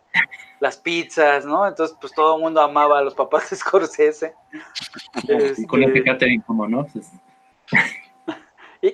[0.59, 1.67] las pizzas, ¿no?
[1.67, 4.33] Entonces, pues todo el mundo amaba a los papás de Scorsese.
[5.57, 6.87] y con este catering, como no?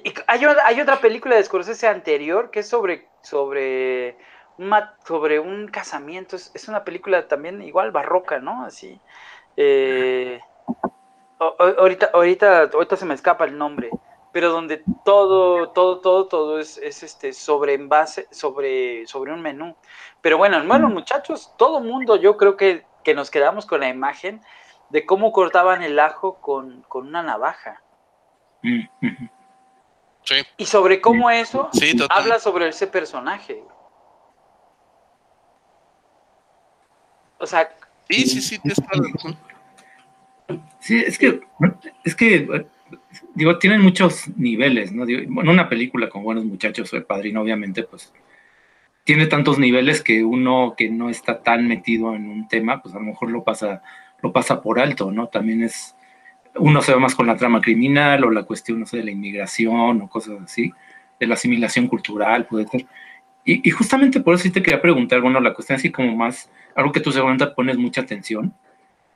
[0.01, 4.17] Y, hay, otra película de Scorsese anterior que es sobre, sobre,
[4.57, 4.73] un,
[5.05, 6.35] sobre un casamiento.
[6.35, 8.65] Es, una película también igual barroca, ¿no?
[8.65, 8.99] Así.
[9.55, 10.39] Eh,
[11.37, 13.91] ahorita, ahorita, ahorita se me escapa el nombre,
[14.31, 19.75] pero donde todo, todo, todo, todo es, este sobre en base, sobre, sobre un menú.
[20.21, 24.41] Pero bueno, hermanos muchachos, todo mundo, yo creo que, que nos quedamos con la imagen
[24.89, 27.83] de cómo cortaban el ajo con, con una navaja.
[30.57, 31.69] Y sobre cómo eso
[32.09, 33.61] habla sobre ese personaje.
[37.37, 37.69] O sea.
[38.09, 38.59] Sí, sí, sí,
[40.79, 41.39] Sí, es que,
[42.03, 42.67] es que,
[43.33, 45.05] digo, tienen muchos niveles, ¿no?
[45.29, 48.11] bueno, una película con buenos muchachos, el padrino, obviamente, pues,
[49.05, 52.99] tiene tantos niveles que uno que no está tan metido en un tema, pues a
[52.99, 53.81] lo mejor lo pasa,
[54.21, 55.27] lo pasa por alto, ¿no?
[55.27, 55.95] También es,
[56.55, 59.11] uno se va más con la trama criminal o la cuestión, no sé, de la
[59.11, 60.71] inmigración o cosas así,
[61.19, 62.85] de la asimilación cultural, puede ser.
[63.45, 66.91] Y, justamente por eso sí te quería preguntar, bueno, la cuestión así como más, algo
[66.91, 68.53] que tú seguramente pones mucha atención,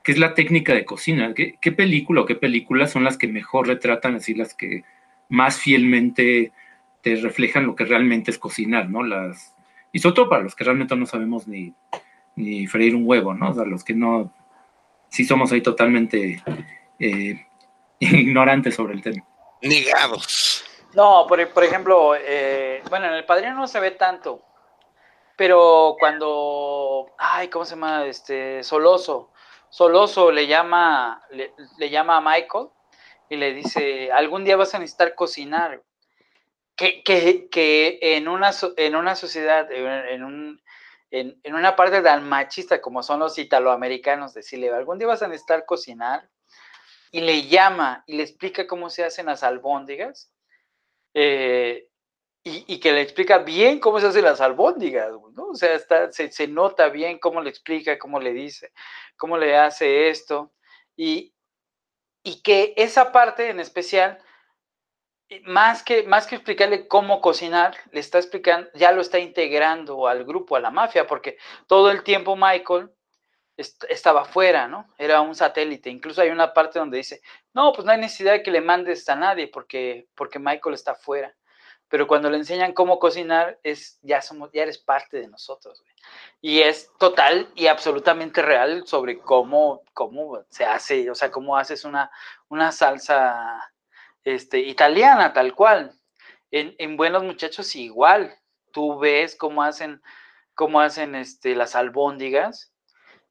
[0.02, 1.32] que es la técnica de cocina.
[1.34, 4.84] ¿Qué, qué película o qué películas son las que mejor retratan, así las que
[5.30, 6.52] más fielmente
[7.02, 9.02] te reflejan lo que realmente es cocinar, ¿no?
[9.02, 9.54] Las,
[9.92, 11.72] y sobre todo para los que realmente no sabemos ni,
[12.36, 13.50] ni freír un huevo, ¿no?
[13.50, 14.32] O sea, los que no,
[15.08, 16.42] sí somos ahí totalmente
[16.98, 17.46] eh,
[18.00, 19.24] ignorantes sobre el tema.
[19.62, 20.64] Negados.
[20.94, 24.42] No, por, ejemplo, eh, bueno, en el padrino no se ve tanto,
[25.36, 28.06] pero cuando, ay, ¿cómo se llama?
[28.06, 29.30] Este, Soloso.
[29.70, 32.68] Soloso le llama, le, llama a Michael
[33.28, 35.82] y le dice, algún día vas a necesitar cocinar.
[36.74, 40.62] Que, que, en, una, en una sociedad, en, un,
[41.10, 45.28] en, en, una parte tan machista como son los italoamericanos, decirle, algún día vas a
[45.28, 46.28] necesitar cocinar,
[47.10, 50.32] y le llama y le explica cómo se hacen las albóndigas,
[51.14, 51.88] eh,
[52.44, 55.48] y, que le explica bien cómo se hacen las albóndigas, ¿no?
[55.48, 58.72] O sea, está, se, nota bien cómo le explica, cómo le dice,
[59.16, 60.52] cómo le hace esto,
[60.96, 61.34] y,
[62.22, 64.18] y que esa parte en especial,
[65.28, 70.06] eh, más que, más que explicarle cómo cocinar, le está explicando, ya lo está integrando
[70.06, 71.36] al grupo, a la mafia, porque
[71.66, 72.90] todo el tiempo Michael
[73.58, 74.88] estaba fuera, ¿no?
[74.96, 75.90] Era un satélite.
[75.90, 77.20] Incluso hay una parte donde dice,
[77.52, 80.94] no, pues no hay necesidad de que le mandes a nadie porque, porque Michael está
[80.94, 81.34] fuera.
[81.88, 85.82] Pero cuando le enseñan cómo cocinar, es, ya, somos, ya eres parte de nosotros.
[86.40, 91.84] Y es total y absolutamente real sobre cómo, cómo se hace, o sea, cómo haces
[91.84, 92.10] una,
[92.48, 93.72] una salsa
[94.22, 95.92] este, italiana, tal cual.
[96.50, 98.38] En, en Buenos Muchachos igual.
[98.70, 100.00] Tú ves cómo hacen,
[100.54, 102.72] cómo hacen este, las albóndigas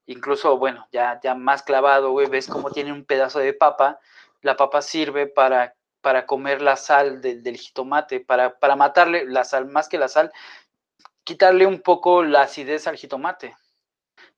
[0.08, 4.00] incluso, bueno, ya, ya más clavado, güey, ves cómo tiene un pedazo de papa,
[4.42, 9.68] la papa sirve para, para comer la sal del, jitomate, para, para matarle la sal,
[9.68, 10.32] más que la sal,
[11.24, 13.56] quitarle un poco la acidez al jitomate.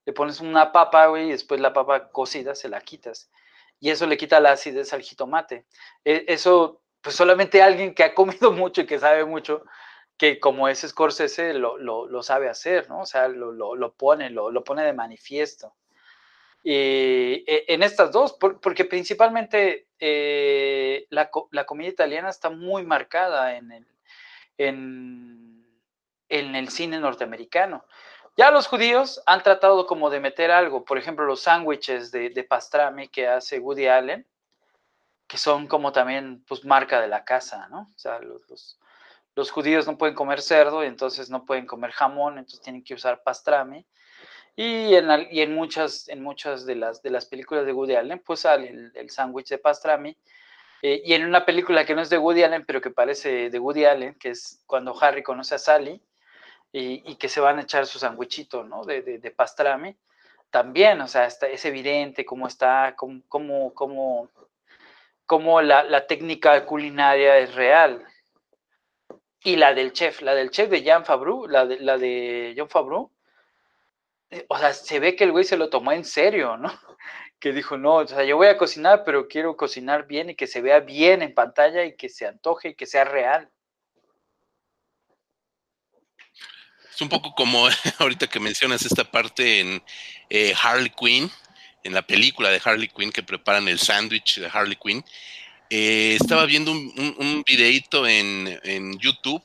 [0.05, 3.29] Le pones una papa, güey, y después la papa cocida se la quitas.
[3.79, 5.67] Y eso le quita la acidez al jitomate.
[6.03, 9.63] E, eso, pues solamente alguien que ha comido mucho y que sabe mucho,
[10.19, 12.99] que como es Scorsese lo, lo, sabe hacer, ¿no?
[12.99, 15.73] O sea, lo, lo pone, lo, pone de manifiesto.
[16.61, 23.55] Y e, en estas dos, porque principalmente eh, la, la, comida italiana está muy marcada
[23.55, 23.87] en el,
[24.57, 25.65] en,
[26.27, 27.85] en el cine norteamericano.
[28.35, 32.43] Ya los judíos han tratado como de meter algo, por ejemplo, los sándwiches de, de,
[32.43, 34.27] pastrami que hace Woody Allen,
[35.27, 37.89] que son como también, pues, marca de la casa, ¿no?
[37.95, 38.78] O sea, los
[39.51, 43.23] judíos no pueden comer cerdo, y entonces no pueden comer jamón, entonces tienen que usar
[43.23, 43.85] pastrami.
[44.55, 48.19] Y en, y en, muchas, en muchas de las, de las películas de Woody Allen,
[48.19, 50.17] pues sale el, el sándwich de pastrami.
[50.81, 53.59] Eh, y en una película que no es de Woody Allen, pero que parece de
[53.59, 56.01] Woody Allen, que es cuando Harry conoce a Sally
[56.71, 58.83] y, y que se van a echar su sándwichito, ¿no?
[58.83, 59.95] De, de, de, pastrami.
[60.49, 64.29] También, o sea, está, es evidente cómo está, cómo, cómo, cómo,
[65.25, 68.05] cómo la, la técnica culinaria es real
[69.43, 72.69] y la del chef, la del chef de Jean Fabru, la de, la de John
[72.69, 73.11] Fabru,
[74.29, 76.69] eh, o sea, se ve que el güey se lo tomó en serio, ¿no?
[77.39, 80.45] Que dijo, no, o sea, yo voy a cocinar, pero quiero cocinar bien y que
[80.45, 83.49] se vea bien en pantalla y que se antoje y que sea real.
[86.93, 87.65] Es un poco como
[87.99, 89.81] ahorita que mencionas esta parte en
[90.29, 91.31] eh, Harley Quinn,
[91.85, 95.05] en la película de Harley Quinn que preparan el sándwich de Harley Quinn
[95.69, 99.43] eh, estaba viendo un, un, videito en, en YouTube.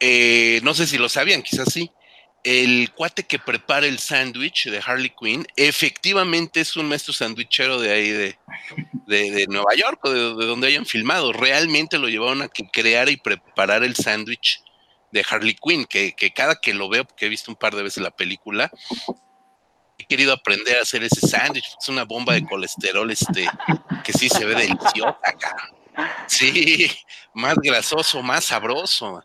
[0.00, 1.90] Eh, no sé si lo sabían, quizás sí.
[2.44, 7.92] El cuate que prepara el sándwich de Harley Quinn, efectivamente es un maestro sandwichero de
[7.92, 8.38] ahí de,
[9.06, 11.32] de, Nueva York de, de, donde hayan filmado.
[11.32, 14.62] Realmente lo llevaron a que creara y preparara el sándwich
[15.10, 18.02] de Harley Quinn, que, cada que lo veo, porque he visto un par de veces
[18.02, 18.70] la película,
[20.08, 23.46] querido aprender a hacer ese sándwich, es una bomba de colesterol este
[24.04, 25.18] que sí se ve deliciosa.
[26.26, 26.90] Sí,
[27.34, 29.22] más grasoso, más sabroso.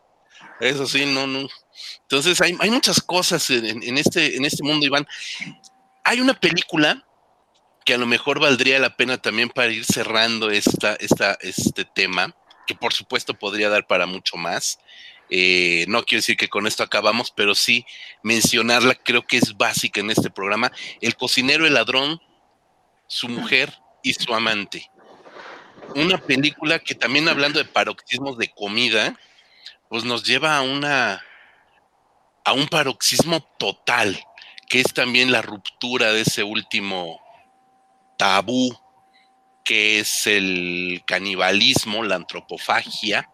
[0.60, 1.48] Eso sí, no, no.
[2.02, 5.06] Entonces hay, hay muchas cosas en, en, este, en este mundo, Iván.
[6.04, 7.04] Hay una película
[7.84, 12.34] que a lo mejor valdría la pena también para ir cerrando esta, esta, este tema,
[12.66, 14.78] que por supuesto podría dar para mucho más.
[15.30, 17.86] Eh, no quiero decir que con esto acabamos, pero sí
[18.22, 20.70] mencionarla creo que es básica en este programa.
[21.00, 22.20] El cocinero, el ladrón,
[23.06, 23.72] su mujer
[24.02, 24.90] y su amante.
[25.94, 29.18] Una película que también hablando de paroxismos de comida,
[29.88, 31.22] pues nos lleva a una
[32.46, 34.22] a un paroxismo total,
[34.68, 37.20] que es también la ruptura de ese último
[38.18, 38.78] tabú
[39.64, 43.30] que es el canibalismo, la antropofagia,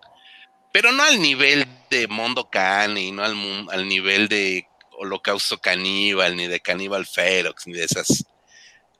[0.73, 3.35] pero no al nivel de Mondo Cane, no al,
[3.71, 8.25] al, nivel de Holocausto Caníbal, ni de Caníbal Ferox, ni de esas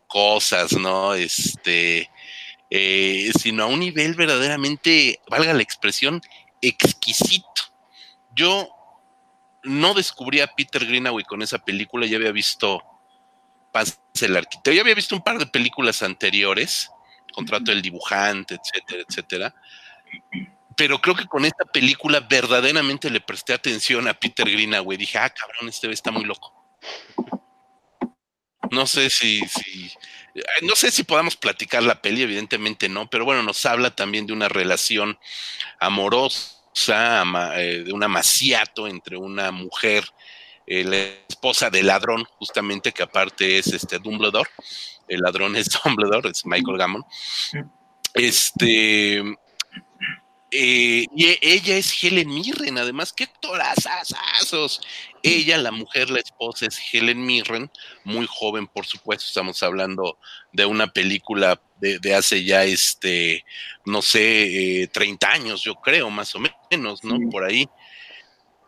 [0.07, 1.15] cosas, ¿no?
[1.15, 2.11] Este,
[2.71, 6.21] eh, sino a un nivel verdaderamente, valga la expresión,
[6.61, 7.47] exquisito.
[8.35, 8.69] Yo
[9.63, 12.83] no descubrí a Peter Greenaway con esa película, ya había visto
[13.73, 16.91] Paz el Arquitecto, ya había visto un par de películas anteriores,
[17.33, 19.55] Contrato del Dibujante, etcétera, etcétera
[20.81, 24.97] pero creo que con esta película verdaderamente le presté atención a Peter Greenaway.
[24.97, 26.55] Dije, ah, cabrón, este está muy loco.
[28.71, 29.93] No sé si, si,
[30.63, 34.33] no sé si podamos platicar la peli, evidentemente no, pero bueno, nos habla también de
[34.33, 35.19] una relación
[35.81, 37.25] amorosa,
[37.57, 40.07] eh, de un amaciato entre una mujer,
[40.67, 40.97] eh, la
[41.29, 44.49] esposa del ladrón, justamente, que aparte es este Dumbledore,
[45.09, 47.05] el ladrón es Dumbledore, es Michael Gammon.
[48.15, 49.23] Este,
[50.51, 54.81] eh, y ella es Helen Mirren, además, qué actorazazos.
[55.23, 57.71] Ella, la mujer, la esposa, es Helen Mirren,
[58.05, 59.27] muy joven, por supuesto.
[59.27, 60.19] Estamos hablando
[60.53, 63.45] de una película de, de hace ya, este,
[63.85, 66.41] no sé, eh, 30 años, yo creo, más o
[66.71, 67.19] menos, ¿no?
[67.31, 67.69] Por ahí.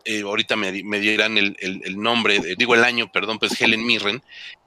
[0.04, 3.84] Eh, ahorita me, me dieran el, el, el, nombre, digo el año, perdón, pues Helen
[3.84, 4.22] Mirren.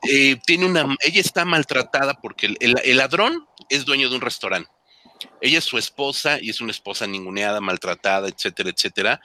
[0.10, 4.70] Eh, tiene una, ella está maltratada porque el, el ladrón es dueño de un restaurante
[5.42, 9.22] ella es su esposa y es una esposa ninguneada, maltratada, etcétera, etcétera.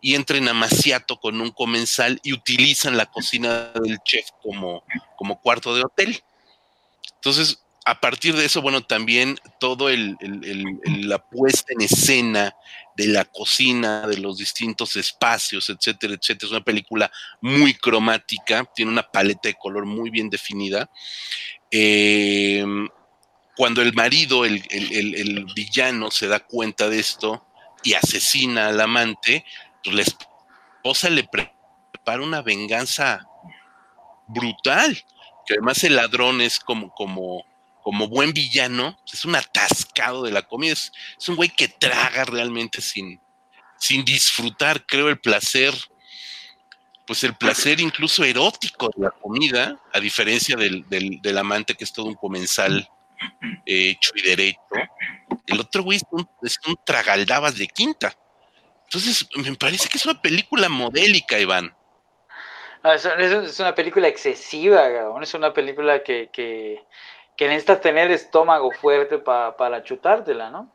[0.00, 4.84] Y entra en amaciato con un comensal y utilizan la cocina del chef como,
[5.16, 6.22] como cuarto de hotel.
[7.16, 10.16] Entonces, a partir de eso, bueno, también todo el,
[10.84, 12.54] la puesta en escena
[12.94, 16.46] de la cocina, de los distintos espacios, etcétera, etcétera.
[16.46, 17.10] Es una película
[17.40, 20.90] muy cromática, tiene una paleta de color muy bien definida.
[21.70, 22.64] Eh,
[23.58, 27.44] cuando el marido, el, el, el, villano, se da cuenta de esto
[27.82, 29.44] y asesina al amante,
[29.82, 33.26] pues la esposa le prepara una venganza
[34.28, 34.96] brutal,
[35.44, 37.44] que además el ladrón es como, como,
[37.82, 42.26] como buen villano, es un atascado de la comida, es, es un güey que traga
[42.26, 43.20] realmente sin,
[43.76, 45.74] sin disfrutar, creo, el placer,
[47.08, 51.82] pues el placer incluso erótico de la comida, a diferencia del, del, del amante que
[51.82, 52.88] es todo un comensal
[53.66, 54.60] hecho y derecho.
[55.46, 58.12] El otro güey es un, es tragaldabas de quinta.
[58.84, 61.74] Entonces, me parece que es una película modélica, Iván.
[62.82, 64.88] No, es, es, una película excesiva,
[65.20, 66.84] es una película que, que,
[67.80, 70.72] tener estómago fuerte pa, para chutártela, ¿no?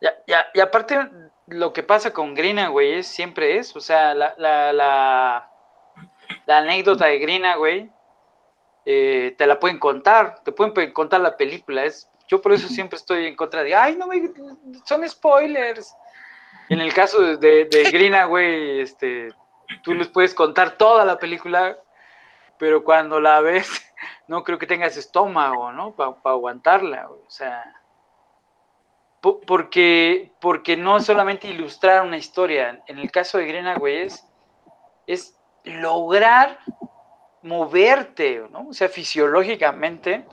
[0.00, 0.98] Ya, ya, y aparte,
[1.46, 5.50] lo que pasa con Greenaway es siempre eso, o sea, la, la, la,
[6.46, 7.90] la anécdota de Greenaway
[8.92, 12.96] eh, te la pueden contar, te pueden contar la película, es, yo por eso siempre
[12.96, 14.32] estoy en contra de, ay, no me,
[14.84, 15.94] son spoilers.
[16.68, 19.28] En el caso de, de, Greenaway, este,
[19.84, 21.78] tú les puedes contar toda la película,
[22.58, 23.70] pero cuando la ves,
[24.26, 25.94] no creo que tengas estómago, ¿no?
[25.94, 27.72] Para aguantarla, o sea,
[29.20, 34.26] porque, porque no solamente ilustrar una historia, en el caso de Greenaway es,
[35.06, 36.58] es lograr
[37.42, 38.68] moverte, ¿no?
[38.68, 40.26] O sea, fisiológicamente,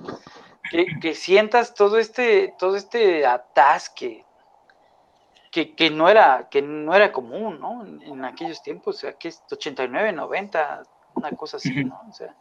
[1.01, 4.25] que, sientas todo este, todo este atasque,
[5.51, 7.83] que, no era, que no era común, ¿no?
[7.83, 10.83] En, aquellos tiempos, o sea, que es 89, 90,
[11.15, 11.99] una cosa así, ¿no?
[12.07, 12.35] O sea,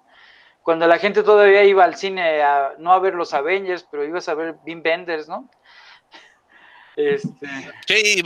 [0.63, 4.29] cuando la gente todavía iba al cine a, no a ver los Avengers, pero ibas
[4.29, 5.49] a ver Bean Benders, ¿no?
[6.97, 7.47] Este...
[7.87, 8.23] Sí,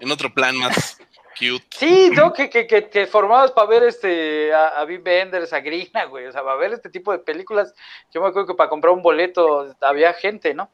[0.00, 0.99] en otro plan más
[1.40, 1.66] cute.
[1.70, 2.32] Sí, ¿no?
[2.32, 6.26] Que, que, que, que formados para ver este, a, a Bean Benders, a Grina, güey,
[6.26, 7.74] o sea, para ver este tipo de películas,
[8.12, 10.70] yo me acuerdo que para comprar un boleto había gente, ¿no?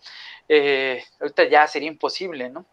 [0.49, 2.67] Eh, ahorita ya sería imposible, ¿no?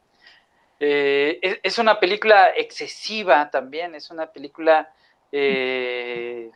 [0.80, 4.94] Eh, es, una película excesiva también, es una película
[5.32, 6.52] eh,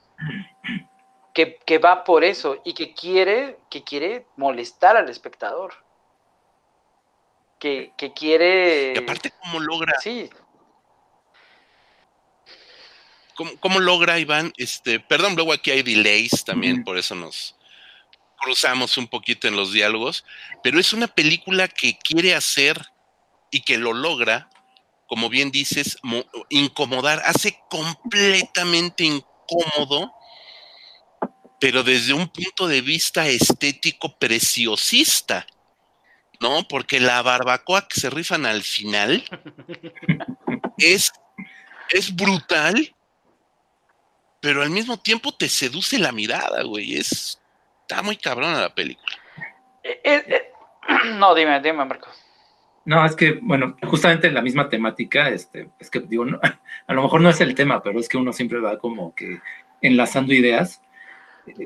[1.33, 5.73] que, va por eso y que quiere, que quiere molestar al espectador.
[7.57, 8.93] Que, quiere.
[8.93, 9.93] Y aparte, ¿cómo logra?
[9.99, 10.29] Sí.
[13.59, 14.51] ¿Cómo, logra, Iván?
[14.57, 17.55] Este, perdón, luego aquí hay delays también, por eso nos
[18.39, 20.25] cruzamos un poquito en los diálogos,
[20.63, 22.81] pero es una película que quiere hacer
[23.51, 24.49] y que lo logra,
[25.07, 25.97] como bien dices,
[26.49, 30.11] incomodar, hace completamente incómodo,
[31.59, 35.45] pero desde un punto de vista estético preciosista,
[36.39, 36.67] ¿no?
[36.67, 39.23] Porque la barbacoa que se rifan al final
[40.77, 41.11] es,
[41.89, 42.95] es brutal,
[44.39, 46.95] pero al mismo tiempo te seduce la mirada, güey.
[46.95, 47.39] Es,
[47.81, 49.15] está muy cabrona la película.
[49.83, 50.51] Eh, eh, eh,
[51.17, 52.23] no, dime, dime, Marcos.
[52.85, 56.25] No, es que, bueno, justamente en la misma temática, este, es que digo,
[56.87, 59.41] a lo mejor no es el tema, pero es que uno siempre va como que
[59.81, 60.81] enlazando ideas.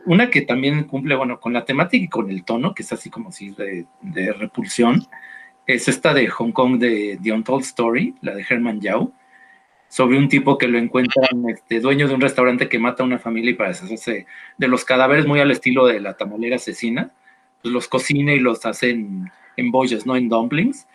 [0.06, 3.10] Una que también cumple, bueno, con la temática y con el tono, que es así
[3.10, 5.08] como si de, de repulsión,
[5.66, 9.12] es esta de Hong Kong de The Untold Story, la de Herman Yao,
[9.92, 13.20] sobre un tipo que lo encuentran este, dueño de un restaurante que mata a una
[13.20, 14.26] familia y para deshacerse
[14.58, 17.12] de los cadáveres muy al estilo de la tamalera asesina,
[17.62, 19.30] pues los cocina y los hace en,
[19.70, 20.88] bollos, no en dumplings.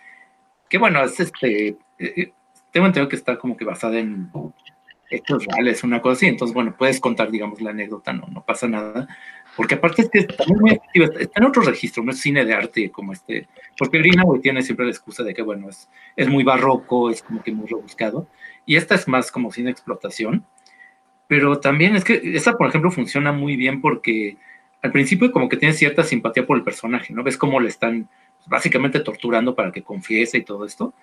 [0.67, 2.31] Que bueno, es este, eh, eh,
[2.71, 4.31] tengo entendido que está como que basada en
[5.11, 8.67] hechos reales, una cosa así, entonces bueno, puedes contar, digamos, la anécdota, no, no pasa
[8.67, 9.07] nada,
[9.55, 12.89] porque aparte es que está muy está en otro registro, no es cine de arte
[12.89, 17.09] como este, porque Greenaway tiene siempre la excusa de que, bueno, es, es muy barroco,
[17.09, 18.27] es como que muy rebuscado,
[18.67, 20.45] y esta es más como de explotación,
[21.27, 24.37] pero también es que esta, por ejemplo, funciona muy bien porque
[24.83, 27.23] al principio como que tienes cierta simpatía por el personaje, ¿no?
[27.23, 28.09] Ves cómo le están
[28.45, 30.93] básicamente torturando para que confiese y todo esto.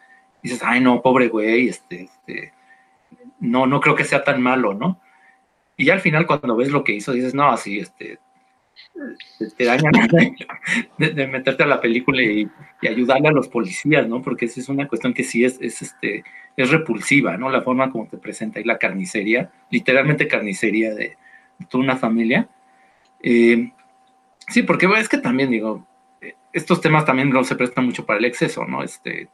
[0.42, 2.52] dices, ay, no, pobre güey, este, este,
[3.40, 5.00] no, no creo que sea tan malo, ¿no?
[5.76, 8.18] Y ya al final, cuando ves lo que hizo, dices, no, así, este,
[9.56, 9.92] te dañan
[10.98, 12.48] de, meterte a la película y,
[12.86, 14.20] ayudarle a los policías, ¿no?
[14.20, 16.24] Porque esa es una cuestión que sí es, es, este,
[16.57, 17.50] es repulsiva, ¿no?
[17.50, 21.16] La forma como te presenta ahí la carnicería, literalmente carnicería de,
[21.68, 22.48] toda una familia.
[23.22, 23.72] Eh,
[24.48, 25.86] sí, porque es que también digo,
[26.52, 28.82] estos temas también no se prestan mucho para el exceso, ¿no?
[28.82, 29.28] Este,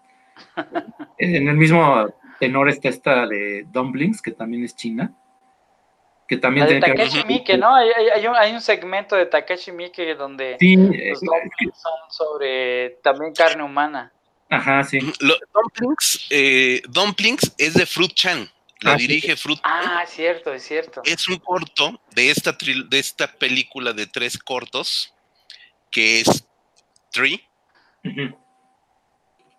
[1.18, 2.08] en el mismo
[2.38, 5.12] tenor está esta de Dumplings, que también es china,
[6.26, 7.74] que también tiene Takeshi Miike, ¿no?
[7.74, 13.34] Hay, hay, un, hay, un, segmento de Takeshi Miike donde los dumplings son sobre también
[13.34, 14.12] carne humana.
[14.50, 14.98] Ajá, sí.
[15.54, 18.50] dumplings, eh, dumplings es de Fruit Chan.
[18.80, 21.02] La ah, dirige Fruit Ah, cierto, es cierto.
[21.04, 25.12] Es un corto de esta, de esta película de tres cortos
[25.90, 26.44] que es
[27.12, 27.46] Tree.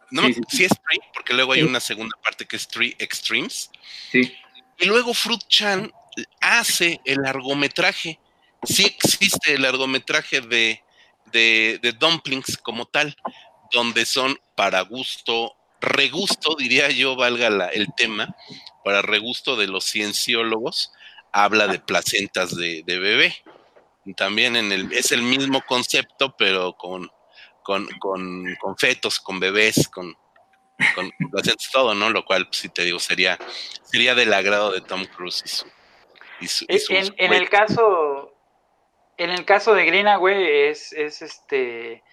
[0.09, 3.71] No, sí, es Tree, porque luego hay una segunda parte que es Tree Extremes.
[4.11, 4.35] Sí.
[4.79, 5.91] Y luego Fruit Chan
[6.39, 8.19] hace el largometraje.
[8.63, 10.83] Sí existe el largometraje de,
[11.31, 13.15] de, Dumplings como tal,
[13.71, 18.35] donde son para gusto, regusto, diría yo, valga la, el tema,
[18.83, 20.91] para regusto de los cienciólogos,
[21.31, 23.35] habla de placentas de, de bebé.
[24.15, 27.09] También en el, es el mismo concepto, pero con,
[27.63, 30.15] con, con, con fetos, con bebés, con,
[30.95, 31.11] con,
[31.71, 32.09] todo, ¿no?
[32.09, 33.37] Lo cual, si te digo, sería,
[33.83, 35.65] sería del agrado de Tom Cruise
[36.41, 38.35] y su, en, el caso,
[39.17, 42.03] en el caso de Greenaway es, es este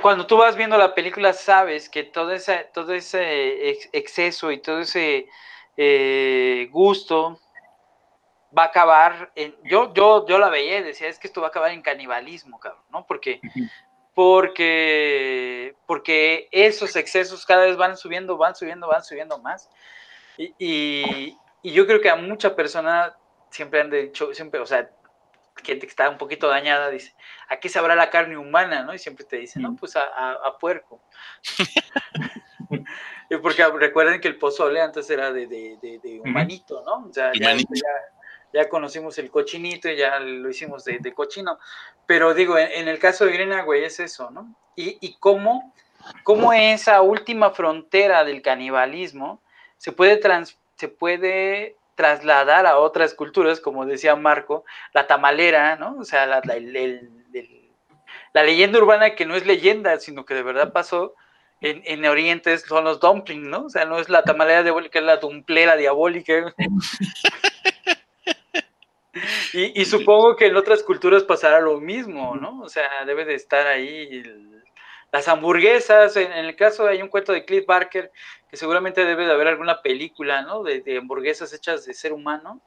[0.00, 4.80] cuando tú vas viendo la película sabes que todo ese, todo ese exceso y todo
[4.80, 5.28] ese
[5.76, 7.40] eh, gusto
[8.56, 11.46] va a acabar en, yo, yo, yo la veía y decía, es que esto va
[11.46, 13.06] a acabar en canibalismo, cabrón, ¿no?
[13.06, 13.40] Porque,
[14.14, 19.70] porque, porque esos excesos cada vez van subiendo, van subiendo, van subiendo más.
[20.36, 23.16] Y, y, y yo creo que a mucha persona
[23.48, 24.90] siempre han dicho, siempre, o sea,
[25.62, 27.14] que está un poquito dañada dice,
[27.48, 28.82] ¿a qué sabrá la carne humana?
[28.82, 28.94] ¿no?
[28.94, 31.02] Y siempre te dice, no, pues a, a, puerco.
[33.42, 37.08] Porque recuerden que el pozole antes era de, de, de, humanito, ¿no?
[37.08, 37.56] O sea, ya,
[38.52, 41.58] ya, conocimos el cochinito y ya lo hicimos de, cochino.
[42.06, 44.54] Pero digo, en, el caso de Grena, güey, es eso, ¿no?
[44.76, 45.72] Y, y cómo,
[46.24, 49.40] cómo esa última frontera del canibalismo
[49.78, 55.98] se puede, trans, se puede trasladar a otras culturas, como decía Marco, la tamalera, ¿no?
[56.00, 56.42] O sea, la,
[58.42, 61.14] leyenda urbana que no es leyenda, sino que de verdad pasó
[61.60, 63.66] en, en Oriente son los dumplings, ¿no?
[63.66, 66.52] O sea, no es la tamalera diabólica, es la dumplera diabólica.
[69.52, 72.62] y, y, supongo que en otras culturas pasará lo mismo, ¿no?
[72.62, 74.24] O sea, debe de estar ahí
[75.12, 78.10] las hamburguesas, en, el caso hay un cuento de Cliff Barker,
[78.50, 80.62] que seguramente debe de haber alguna película, ¿no?
[80.62, 82.62] De, hamburguesas hechas de ser humano.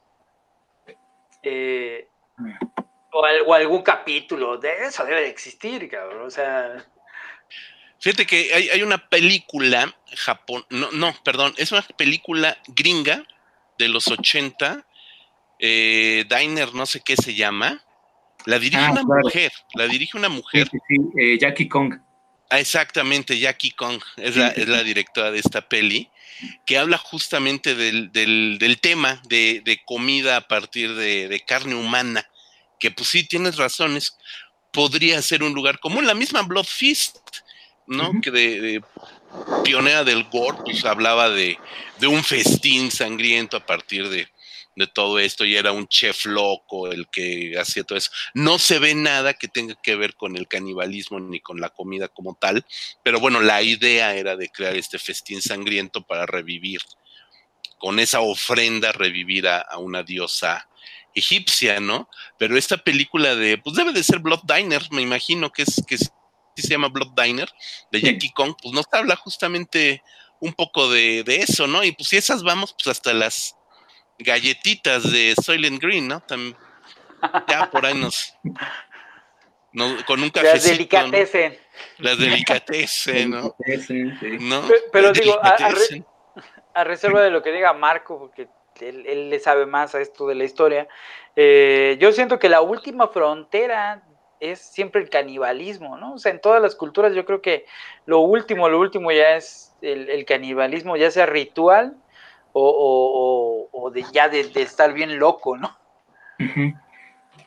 [1.41, 2.07] Eh,
[3.11, 6.27] o, algún capítulo de eso debe de existir, cabrón.
[6.27, 6.85] O sea.
[7.99, 13.25] Fíjate que hay, una película Japón, no, no, perdón, es una película gringa
[13.79, 14.85] de los 80,
[15.57, 17.81] eh, Diner, no sé qué se llama.
[18.45, 20.67] La dirige ah, una mujer, la dirige una mujer.
[20.69, 21.95] Sí, sí, eh, Jackie Kong.
[22.49, 26.09] Ah, exactamente, Jackie Kong es la, es la directora de esta peli,
[26.65, 32.29] que habla justamente del, del, tema de, de, comida a partir de, de, carne humana,
[32.79, 34.17] que pues sí, tienes razones,
[34.71, 37.17] podría ser un lugar como la misma Blood Feast,
[37.87, 38.11] ¿no?
[38.21, 38.83] Que de,
[39.63, 41.57] pionera del gore, pues hablaba de,
[41.99, 44.27] de un festín sangriento a partir de,
[44.75, 48.11] de todo esto y era un chef loco el que hacía todo eso.
[48.33, 52.07] No se ve nada que tenga que ver con el canibalismo ni con la comida
[52.07, 52.65] como tal,
[53.03, 56.81] pero bueno, la idea era de crear este festín sangriento para revivir,
[57.77, 60.67] con esa ofrenda, revivir a, una diosa
[61.13, 62.09] egipcia, ¿no?
[62.37, 65.97] Pero esta película de, pues debe de ser Blood Diner, me imagino que es, que
[65.97, 67.49] se llama Blood Diner,
[67.91, 70.01] de Jackie Kong, pues nos habla justamente
[70.39, 71.83] un poco de, de eso, ¿no?
[71.83, 73.55] Y pues si esas vamos, pues hasta las
[74.19, 76.21] galletitas de Soylent Green, ¿no?
[77.47, 78.35] ya por ahí nos,
[80.05, 80.43] con un cafecito.
[80.43, 81.57] Las delicatecen.
[81.97, 83.55] Las delicatecen, ¿no?
[84.91, 85.37] Pero, digo,
[86.73, 88.47] a, reserva de lo que diga Marco, porque
[88.81, 90.87] él, le sabe más a esto de la historia,
[91.35, 94.03] eh, yo siento que la última frontera
[94.39, 96.13] es siempre el canibalismo, ¿no?
[96.13, 97.65] O sea, en todas las culturas yo creo que
[98.05, 101.97] lo último, lo último ya es el, el canibalismo, ya sea ritual
[102.57, 105.77] o, de ya de, estar bien loco, ¿no?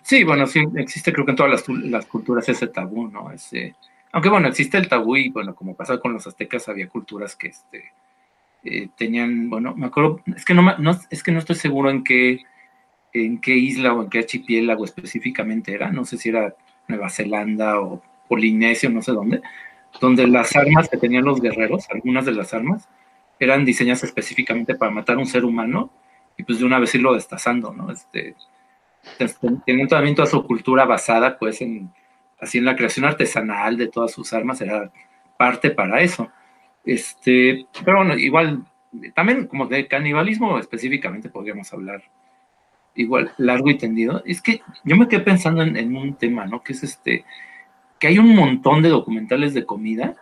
[0.02, 3.30] Sí, bueno, sí, existe creo que en todas las, culturas ese tabú, ¿no?
[3.30, 3.74] Ese,
[4.12, 7.48] aunque bueno, existe el tabú y bueno, como pasaba con los aztecas, había culturas que
[7.48, 7.92] este,
[8.64, 10.62] eh, tenían, bueno, me acuerdo, es que no,
[11.10, 12.40] es que no estoy seguro en qué,
[13.12, 16.54] en qué isla o en qué archipiélago específicamente era, no sé si era
[16.86, 19.42] Nueva Zelanda o Polinesia, no sé dónde,
[20.00, 22.88] donde las armas que tenían los guerreros, algunas de las armas,
[23.40, 25.90] eran diseñadas específicamente para matar a un ser humano
[26.36, 27.90] y pues de una vez irlo destazando, ¿no?
[27.90, 28.34] Este,
[29.64, 31.90] tienen también toda su cultura basada pues en,
[32.40, 34.90] así en la creación artesanal de todas sus armas, era
[35.36, 36.30] parte para eso.
[36.84, 38.64] Este, pero bueno, igual,
[39.14, 42.02] también como de canibalismo específicamente podríamos hablar
[42.94, 44.22] igual largo y tendido.
[44.24, 46.62] Es que yo me quedé pensando en, en un tema, ¿no?
[46.62, 47.24] Que es este,
[47.98, 50.16] que hay un montón de documentales de comida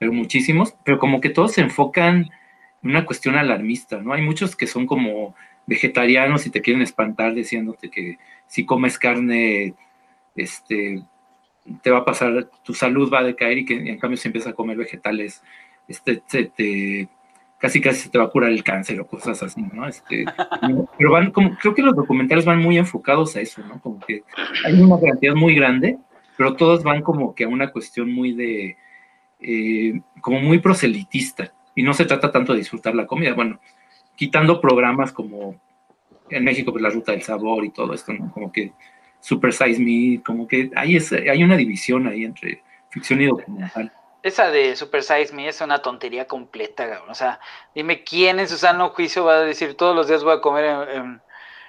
[0.00, 2.30] pero muchísimos, pero como que todos se enfocan
[2.82, 4.14] en una cuestión alarmista, ¿no?
[4.14, 5.34] Hay muchos que son como
[5.66, 9.74] vegetarianos y te quieren espantar diciéndote que si comes carne,
[10.34, 11.02] este,
[11.82, 14.52] te va a pasar, tu salud va a decaer y que en cambio si empiezas
[14.52, 15.42] a comer vegetales,
[15.86, 17.06] este, te,
[17.58, 19.86] casi casi se te va a curar el cáncer o cosas así, ¿no?
[19.86, 20.24] Este,
[20.96, 23.78] pero van como, creo que los documentales van muy enfocados a eso, ¿no?
[23.82, 24.22] Como que
[24.64, 25.98] hay una cantidad muy grande,
[26.38, 28.78] pero todos van como que a una cuestión muy de,
[29.40, 33.34] eh, como muy proselitista y no se trata tanto de disfrutar la comida.
[33.34, 33.60] Bueno,
[34.16, 35.60] quitando programas como
[36.28, 38.30] en México, pues la ruta del sabor y todo esto, ¿no?
[38.32, 38.72] Como que
[39.20, 43.92] Super Size Me, como que hay, hay una división ahí entre ficción y documental.
[44.22, 47.40] Esa de Super Size Me es una tontería completa, O sea,
[47.74, 50.88] dime quién en su sano juicio va a decir todos los días voy a comer
[50.90, 51.22] en,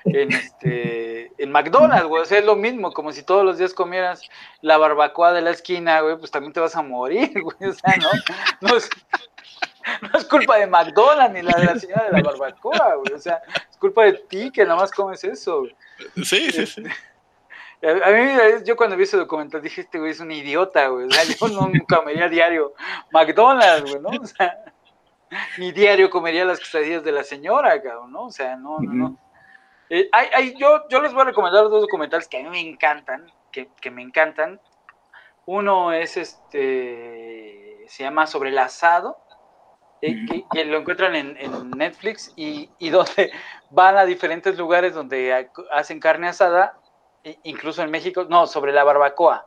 [0.06, 2.22] este, en McDonald's, güey.
[2.22, 4.22] O sea, es lo mismo, como si todos los días comieras
[4.62, 7.70] la barbacoa de la esquina, güey, pues también te vas a morir, güey.
[7.70, 8.10] O sea, ¿no?
[8.62, 8.90] No es,
[10.02, 13.14] no es culpa de McDonald's ni la de la señora de la barbacoa, güey.
[13.14, 15.76] O sea, es culpa de ti que nada más comes eso, güey.
[16.24, 16.84] Sí, sí, sí.
[17.84, 21.08] A mí, yo cuando vi ese documental dije, este güey es un idiota, güey.
[21.08, 22.74] O sea, yo nunca comería diario
[23.12, 24.22] McDonald's, güey, ¿no?
[24.22, 24.56] O sea,
[25.58, 28.26] ni diario comería las quesadillas de la señora, cabrón, ¿no?
[28.26, 29.18] O sea, no, no, no.
[29.94, 32.62] Eh, hay, hay, yo, yo les voy a recomendar dos documentales que a mí me
[32.62, 34.62] encantan, que, que me encantan.
[35.46, 39.18] Uno es este, se llama Sobre el asado,
[40.02, 43.34] eh, que, que, lo encuentran en, en Netflix y, y, donde
[43.70, 46.80] van a diferentes lugares donde hacen carne asada
[47.44, 49.46] incluso en México, no, sobre la barbacoa.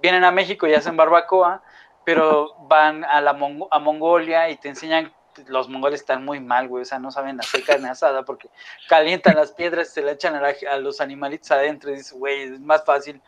[0.00, 1.62] Vienen a México y hacen barbacoa,
[2.04, 3.38] pero van a, la
[3.70, 5.12] a Mongolia y te enseñan,
[5.46, 8.48] los mongoles están muy mal, güey, o sea, no saben hacer carne asada porque
[8.88, 12.60] calientan las piedras, se le echan a, a los animalitos adentro y dices, güey, es
[12.60, 13.20] más fácil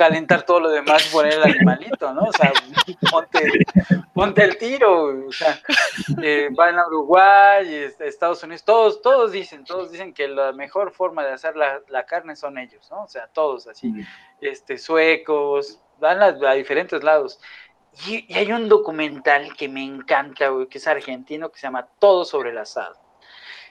[0.00, 2.22] calentar todo lo demás y poner el animalito, ¿no?
[2.22, 2.50] O sea,
[3.10, 3.66] ponte,
[4.14, 5.60] ponte el tiro, o sea,
[6.22, 10.92] eh, van a Uruguay, y Estados Unidos, todos, todos dicen, todos dicen que la mejor
[10.92, 13.02] forma de hacer la, la carne son ellos, ¿no?
[13.02, 13.92] O sea, todos así,
[14.40, 17.38] este, suecos, van a, a diferentes lados.
[18.06, 21.88] Y, y, hay un documental que me encanta, güey, que es argentino, que se llama
[21.98, 22.96] Todo sobre el asado.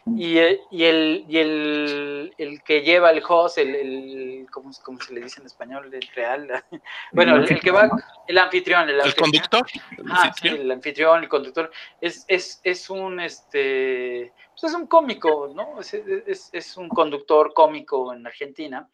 [0.05, 0.39] Y,
[0.71, 5.21] y, el, y el, el, que lleva el host, el, el ¿cómo, ¿cómo, se le
[5.21, 5.93] dice en español?
[5.93, 6.47] El real.
[7.11, 7.89] Bueno, el, el que va,
[8.27, 8.89] el anfitrión.
[8.89, 9.31] ¿El, anfitrión.
[9.31, 9.67] conductor?
[10.09, 11.71] Ah, sí, el anfitrión, el conductor.
[12.01, 15.79] Es, es, es un, este, pues es un cómico, ¿no?
[15.79, 18.89] Es, es, es un conductor cómico en Argentina.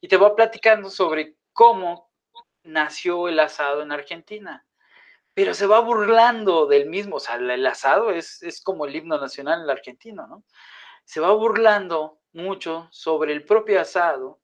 [0.00, 2.10] Y te va platicando sobre cómo
[2.62, 4.64] nació el asado en Argentina
[5.34, 9.18] pero se va burlando del mismo, o sea, el asado es, es como el himno
[9.18, 10.44] nacional el argentino, ¿no?
[11.04, 14.40] Se va burlando mucho sobre el propio asado,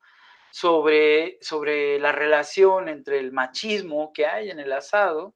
[0.51, 5.35] sobre, sobre la relación entre el machismo que hay en el asado,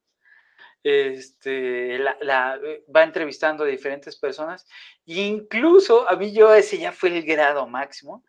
[0.83, 2.59] este, la, la,
[2.95, 4.67] va entrevistando a diferentes personas,
[5.07, 8.25] e incluso a mí yo ese ya fue el grado máximo,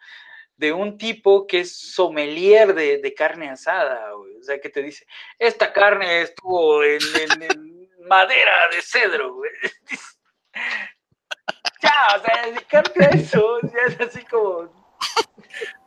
[0.62, 4.38] de un tipo que es sommelier de, de carne asada, güey.
[4.38, 5.08] o sea, que te dice,
[5.40, 9.50] esta carne estuvo en, en, en madera de cedro, güey.
[11.82, 14.72] ya, o sea, dedicarte a eso, ya es así como...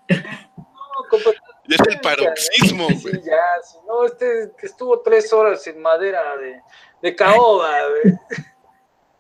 [0.09, 1.23] No, como...
[1.69, 2.99] Ya es el paroxismo, güey.
[2.99, 6.61] Sí, ya, sí, no, este estuvo tres horas en madera de,
[7.01, 8.19] de caoba, güey.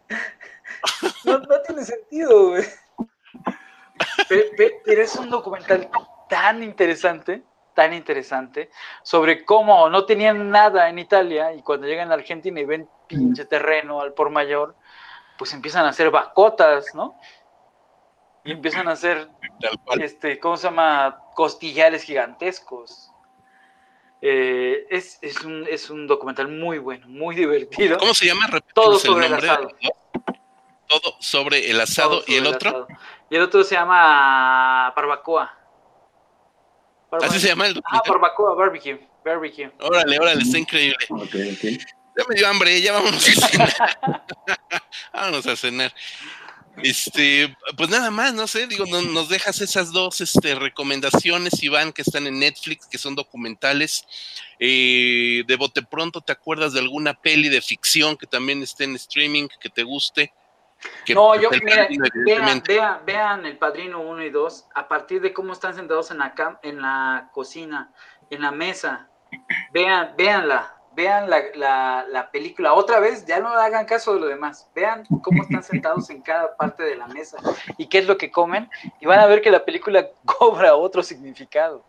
[1.24, 2.64] No, no tiene sentido, güey.
[4.28, 5.88] Pero, es un documental
[6.28, 7.42] tan interesante,
[7.74, 8.70] tan interesante,
[9.02, 13.44] sobre cómo no tenían nada en Italia y cuando llegan a Argentina y ven pinche
[13.44, 14.76] terreno al por mayor,
[15.38, 17.18] pues empiezan a hacer bacotas, ¿no?
[18.44, 19.28] Y empiezan a hacer,
[20.00, 21.18] este, ¿cómo se llama?
[21.34, 23.10] Costillares gigantescos.
[24.20, 27.98] Eh, es, es, un, es, un, documental muy bueno, muy divertido.
[27.98, 28.48] ¿Cómo se llama?
[28.74, 29.68] Todo sobre el, el asado.
[30.86, 32.70] Todo sobre el asado y el otro.
[32.70, 32.88] Asado.
[33.30, 35.52] Y el otro se llama Barbacoa.
[37.10, 37.28] Barbacoa.
[37.28, 39.08] Así se llama el Ah, Barbacoa, Barbecue.
[39.24, 39.72] Barbecue.
[39.80, 41.06] Órale, órale, está increíble.
[41.08, 41.78] Okay, okay.
[42.16, 43.72] Ya me dio hambre, ya vámonos a cenar.
[45.12, 45.92] vámonos a cenar.
[46.82, 51.92] Este, pues nada más, no sé, digo, no, nos dejas esas dos este, recomendaciones, Iván,
[51.92, 54.04] que están en Netflix, que son documentales.
[54.58, 58.96] Eh, de bote pronto, ¿te acuerdas de alguna peli de ficción que también esté en
[58.96, 60.32] streaming, que te guste?
[61.14, 61.88] No, yo, mira,
[62.24, 66.18] vean, vean, vean, El Padrino 1 y 2, a partir de cómo están sentados en
[66.18, 67.92] la, en la cocina,
[68.30, 69.08] en la mesa,
[69.72, 70.74] vean, vean la,
[71.54, 75.62] la, la, película otra vez, ya no hagan caso de lo demás, vean cómo están
[75.64, 77.38] sentados en cada parte de la mesa
[77.76, 81.02] y qué es lo que comen, y van a ver que la película cobra otro
[81.02, 81.84] significado.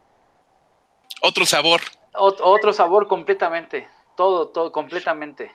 [1.21, 1.81] Otro sabor.
[2.13, 5.53] Ot otro sabor completamente, todo, todo, completamente.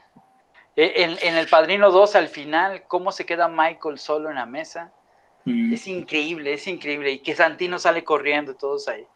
[0.77, 4.47] E, en, en, El Padrino 2, al final, cómo se queda Michael solo en la
[4.47, 4.93] mesa.
[5.45, 5.73] Mm.
[5.73, 7.13] Es increíble, es increíble.
[7.13, 9.07] Y que Santino sale corriendo, todos ahí.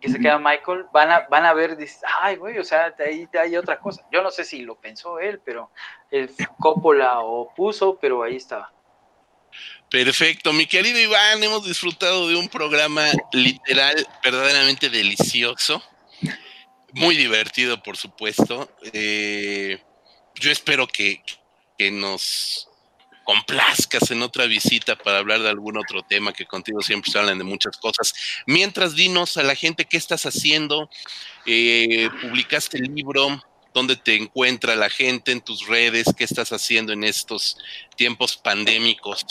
[0.00, 3.28] Que se queda Michael, van a, van a ver, dice, ay, güey, o sea, ahí
[3.40, 4.04] hay otra cosa.
[4.10, 5.70] Yo no sé si lo pensó él, pero
[6.10, 6.28] el
[6.58, 8.72] Coppola o puso, pero ahí estaba.
[9.88, 13.94] Perfecto, mi querido Iván, hemos disfrutado de un programa literal
[14.24, 15.82] verdaderamente delicioso,
[16.94, 18.68] muy divertido, por supuesto.
[18.92, 19.80] Eh,
[20.34, 21.22] yo espero que,
[21.78, 22.68] que nos
[23.24, 27.38] complazcas en otra visita para hablar de algún otro tema que contigo siempre se hablan
[27.38, 28.12] de muchas cosas.
[28.46, 30.90] Mientras dinos a la gente qué estás haciendo,
[31.46, 33.40] eh, publicaste el libro,
[33.72, 37.58] dónde te encuentra la gente en tus redes, qué estás haciendo en estos
[37.96, 39.24] tiempos pandémicos.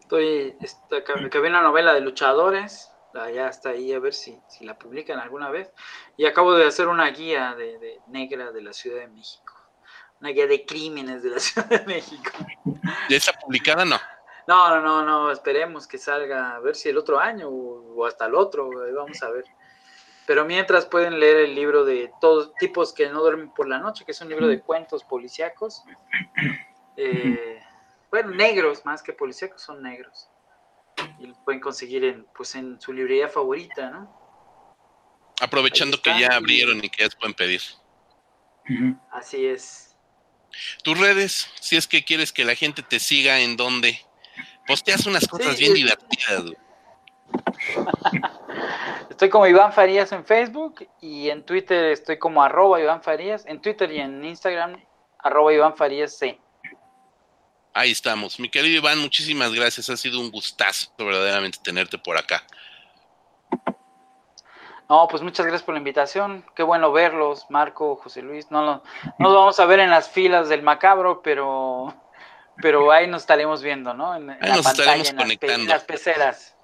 [0.00, 2.90] Estoy, estoy acabé una novela de luchadores,
[3.26, 5.70] ya está ahí a ver si, si la publican alguna vez.
[6.16, 9.54] Y acabo de hacer una guía de, negra de la Ciudad de México.
[10.20, 12.30] Una guía de crímenes de la Ciudad de México.
[13.08, 13.98] ¿Ya está publicada no?
[14.48, 18.24] No, no, no, no, esperemos que salga, a ver si el otro año o, hasta
[18.24, 19.44] el otro, vamos a ver.
[20.26, 24.06] Pero mientras pueden leer el libro de todos tipos que no duermen por la noche,
[24.06, 25.84] que es un libro de cuentos policíacos.
[26.96, 27.60] Eh,
[28.10, 30.28] bueno, negros más que policíacos, son negros.
[31.18, 34.18] Y los pueden conseguir en, pues, en su librería favorita, ¿no?
[35.40, 37.60] Aprovechando que ya abrieron y que ya se pueden pedir.
[39.12, 39.87] Así es.
[40.82, 44.00] Tus redes, si es que quieres que la gente te siga, ¿en dónde?
[44.66, 46.44] Posteas unas cosas bien divertidas.
[49.10, 53.60] Estoy como Iván Farías en Facebook y en Twitter estoy como arroba Iván Farías, en
[53.60, 54.80] Twitter y en Instagram
[55.18, 56.38] arroba Iván Farías C.
[57.74, 58.38] Ahí estamos.
[58.38, 59.90] Mi querido Iván, muchísimas gracias.
[59.90, 62.44] Ha sido un gustazo verdaderamente tenerte por acá.
[64.88, 66.44] No, pues muchas gracias por la invitación.
[66.56, 68.50] Qué bueno verlos, Marco, José Luis.
[68.50, 68.82] No, no,
[69.18, 71.94] no lo vamos a ver en las filas del macabro, pero,
[72.62, 74.16] pero ahí nos estaremos viendo, ¿no?
[74.16, 75.54] En, ahí nos estaremos conectando.
[75.54, 76.54] En las peceras.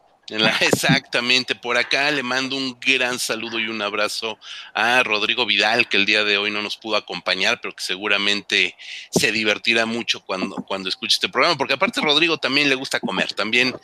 [0.60, 4.38] exactamente, por acá le mando un gran saludo y un abrazo
[4.72, 8.74] a Rodrigo Vidal, que el día de hoy no nos pudo acompañar, pero que seguramente
[9.10, 13.34] se divertirá mucho cuando, cuando escuche este programa, porque aparte Rodrigo también le gusta comer,
[13.34, 13.76] también,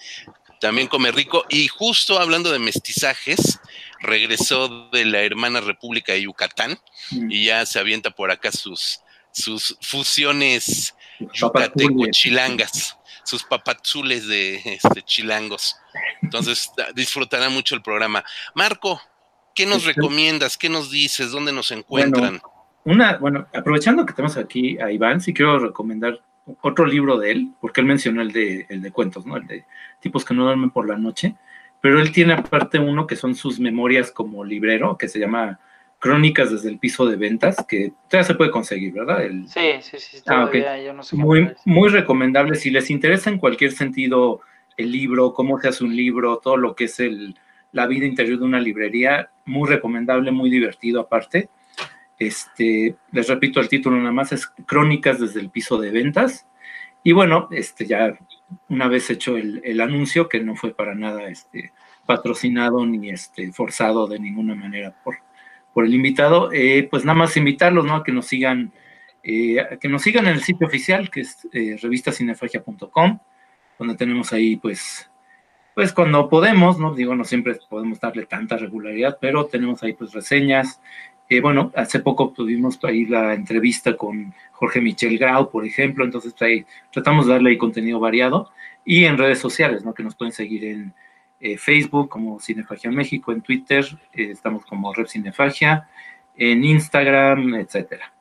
[0.63, 1.45] también come rico.
[1.51, 3.61] Y justo hablando de mestizajes,
[4.01, 6.79] regresó de la hermana República de Yucatán
[7.11, 7.31] mm.
[7.31, 9.01] y ya se avienta por acá sus,
[9.33, 10.95] sus fusiones
[11.35, 12.97] yucateco-chilangas
[13.31, 15.77] sus papazules de este, chilangos.
[16.23, 18.25] Entonces disfrutará mucho el programa.
[18.55, 19.01] Marco,
[19.55, 20.57] ¿qué nos este, recomiendas?
[20.57, 21.31] ¿Qué nos dices?
[21.31, 22.41] ¿Dónde nos encuentran?
[22.85, 26.21] una, bueno, aprovechando que tenemos aquí a Iván, sí quiero recomendar
[26.63, 29.37] otro libro de él, porque él mencionó el de, el de cuentos, ¿no?
[29.37, 29.65] El de
[30.01, 31.37] tipos que no duermen por la noche,
[31.81, 35.61] pero él tiene aparte uno que son sus memorias como librero, que se llama
[35.99, 39.23] Crónicas desde el piso de ventas, que todavía se puede conseguir, ¿verdad?
[39.47, 42.55] sí, sí, sí, ah, todavía yo no sé muy, muy recomendable.
[42.57, 44.41] Si les interesa en cualquier sentido
[44.77, 47.39] el libro, cómo se hace un libro, todo lo que es el,
[47.73, 51.51] la vida interior de una librería, muy recomendable, muy divertido aparte.
[52.19, 56.47] Este, les repito el título nada más, es Crónicas desde el piso de ventas.
[57.03, 58.19] Y bueno, este, ya
[58.69, 61.73] una vez hecho el, el anuncio, que no fue para nada este,
[62.07, 65.19] patrocinado ni este, forzado de ninguna manera por,
[65.73, 67.95] por el invitado, eh, pues nada más invitarlos, ¿no?
[67.97, 68.73] A que nos sigan,
[69.23, 71.77] eh, que nos sigan en el sitio oficial, que es eh,
[73.79, 75.11] donde tenemos ahí, pues,
[75.75, 76.95] pues cuando podemos, ¿no?
[76.95, 80.81] Digo, no siempre podemos darle tanta regularidad, pero tenemos ahí, pues, reseñas.
[81.39, 86.67] Bueno, hace poco tuvimos ahí la entrevista con Jorge Michel Grau, por ejemplo, entonces ahí
[86.93, 88.51] tratamos de darle ahí contenido variado.
[88.85, 89.95] Y en redes sociales, ¿no?
[89.95, 90.93] Que nos pueden seguir en
[91.39, 95.89] eh, Facebook como Cinefagia México, en Twitter eh, estamos como Rep Cinefagia,
[96.37, 98.13] en Instagram, etcétera.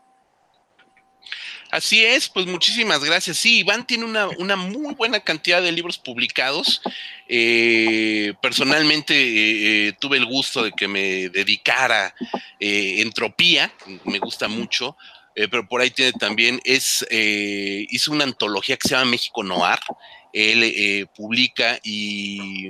[1.72, 3.38] Así es, pues muchísimas gracias.
[3.38, 6.82] Sí, Iván tiene una, muy buena cantidad de libros publicados.
[7.28, 12.16] Eh, personalmente tuve el gusto de que me dedicara
[12.60, 13.72] Entropía,
[14.04, 14.98] me gusta mucho,
[15.36, 19.80] pero por ahí tiene también, es, hizo una antología que se llama México Noir.
[20.34, 22.68] Él publica y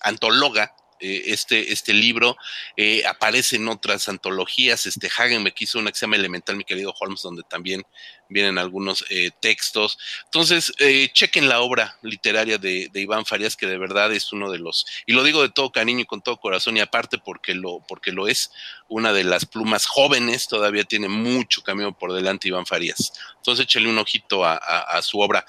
[0.00, 2.36] antologa eh, este, este libro,
[2.76, 5.08] eh, aparece en otras antologías, este
[5.38, 7.82] me hizo una que se llama Elemental, mi querido Holmes, donde también
[8.30, 9.98] vienen algunos eh, textos.
[10.24, 10.72] Entonces,
[11.12, 15.12] chequen la obra literaria de, Iván Farías, que de verdad es uno de los, y
[15.12, 18.28] lo digo de todo cariño y con todo corazón, y aparte porque lo, porque lo
[18.28, 18.50] es,
[18.88, 23.12] una de las plumas jóvenes, todavía tiene mucho camino por delante Iván Farías.
[23.36, 25.44] Entonces, échale un ojito a su obra.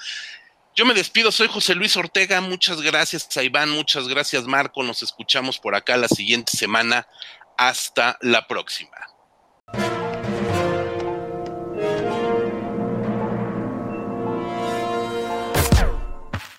[0.73, 5.03] Yo me despido, soy José Luis Ortega, muchas gracias a Iván, muchas gracias Marco, nos
[5.03, 7.07] escuchamos por acá la siguiente semana,
[7.57, 9.10] hasta la próxima.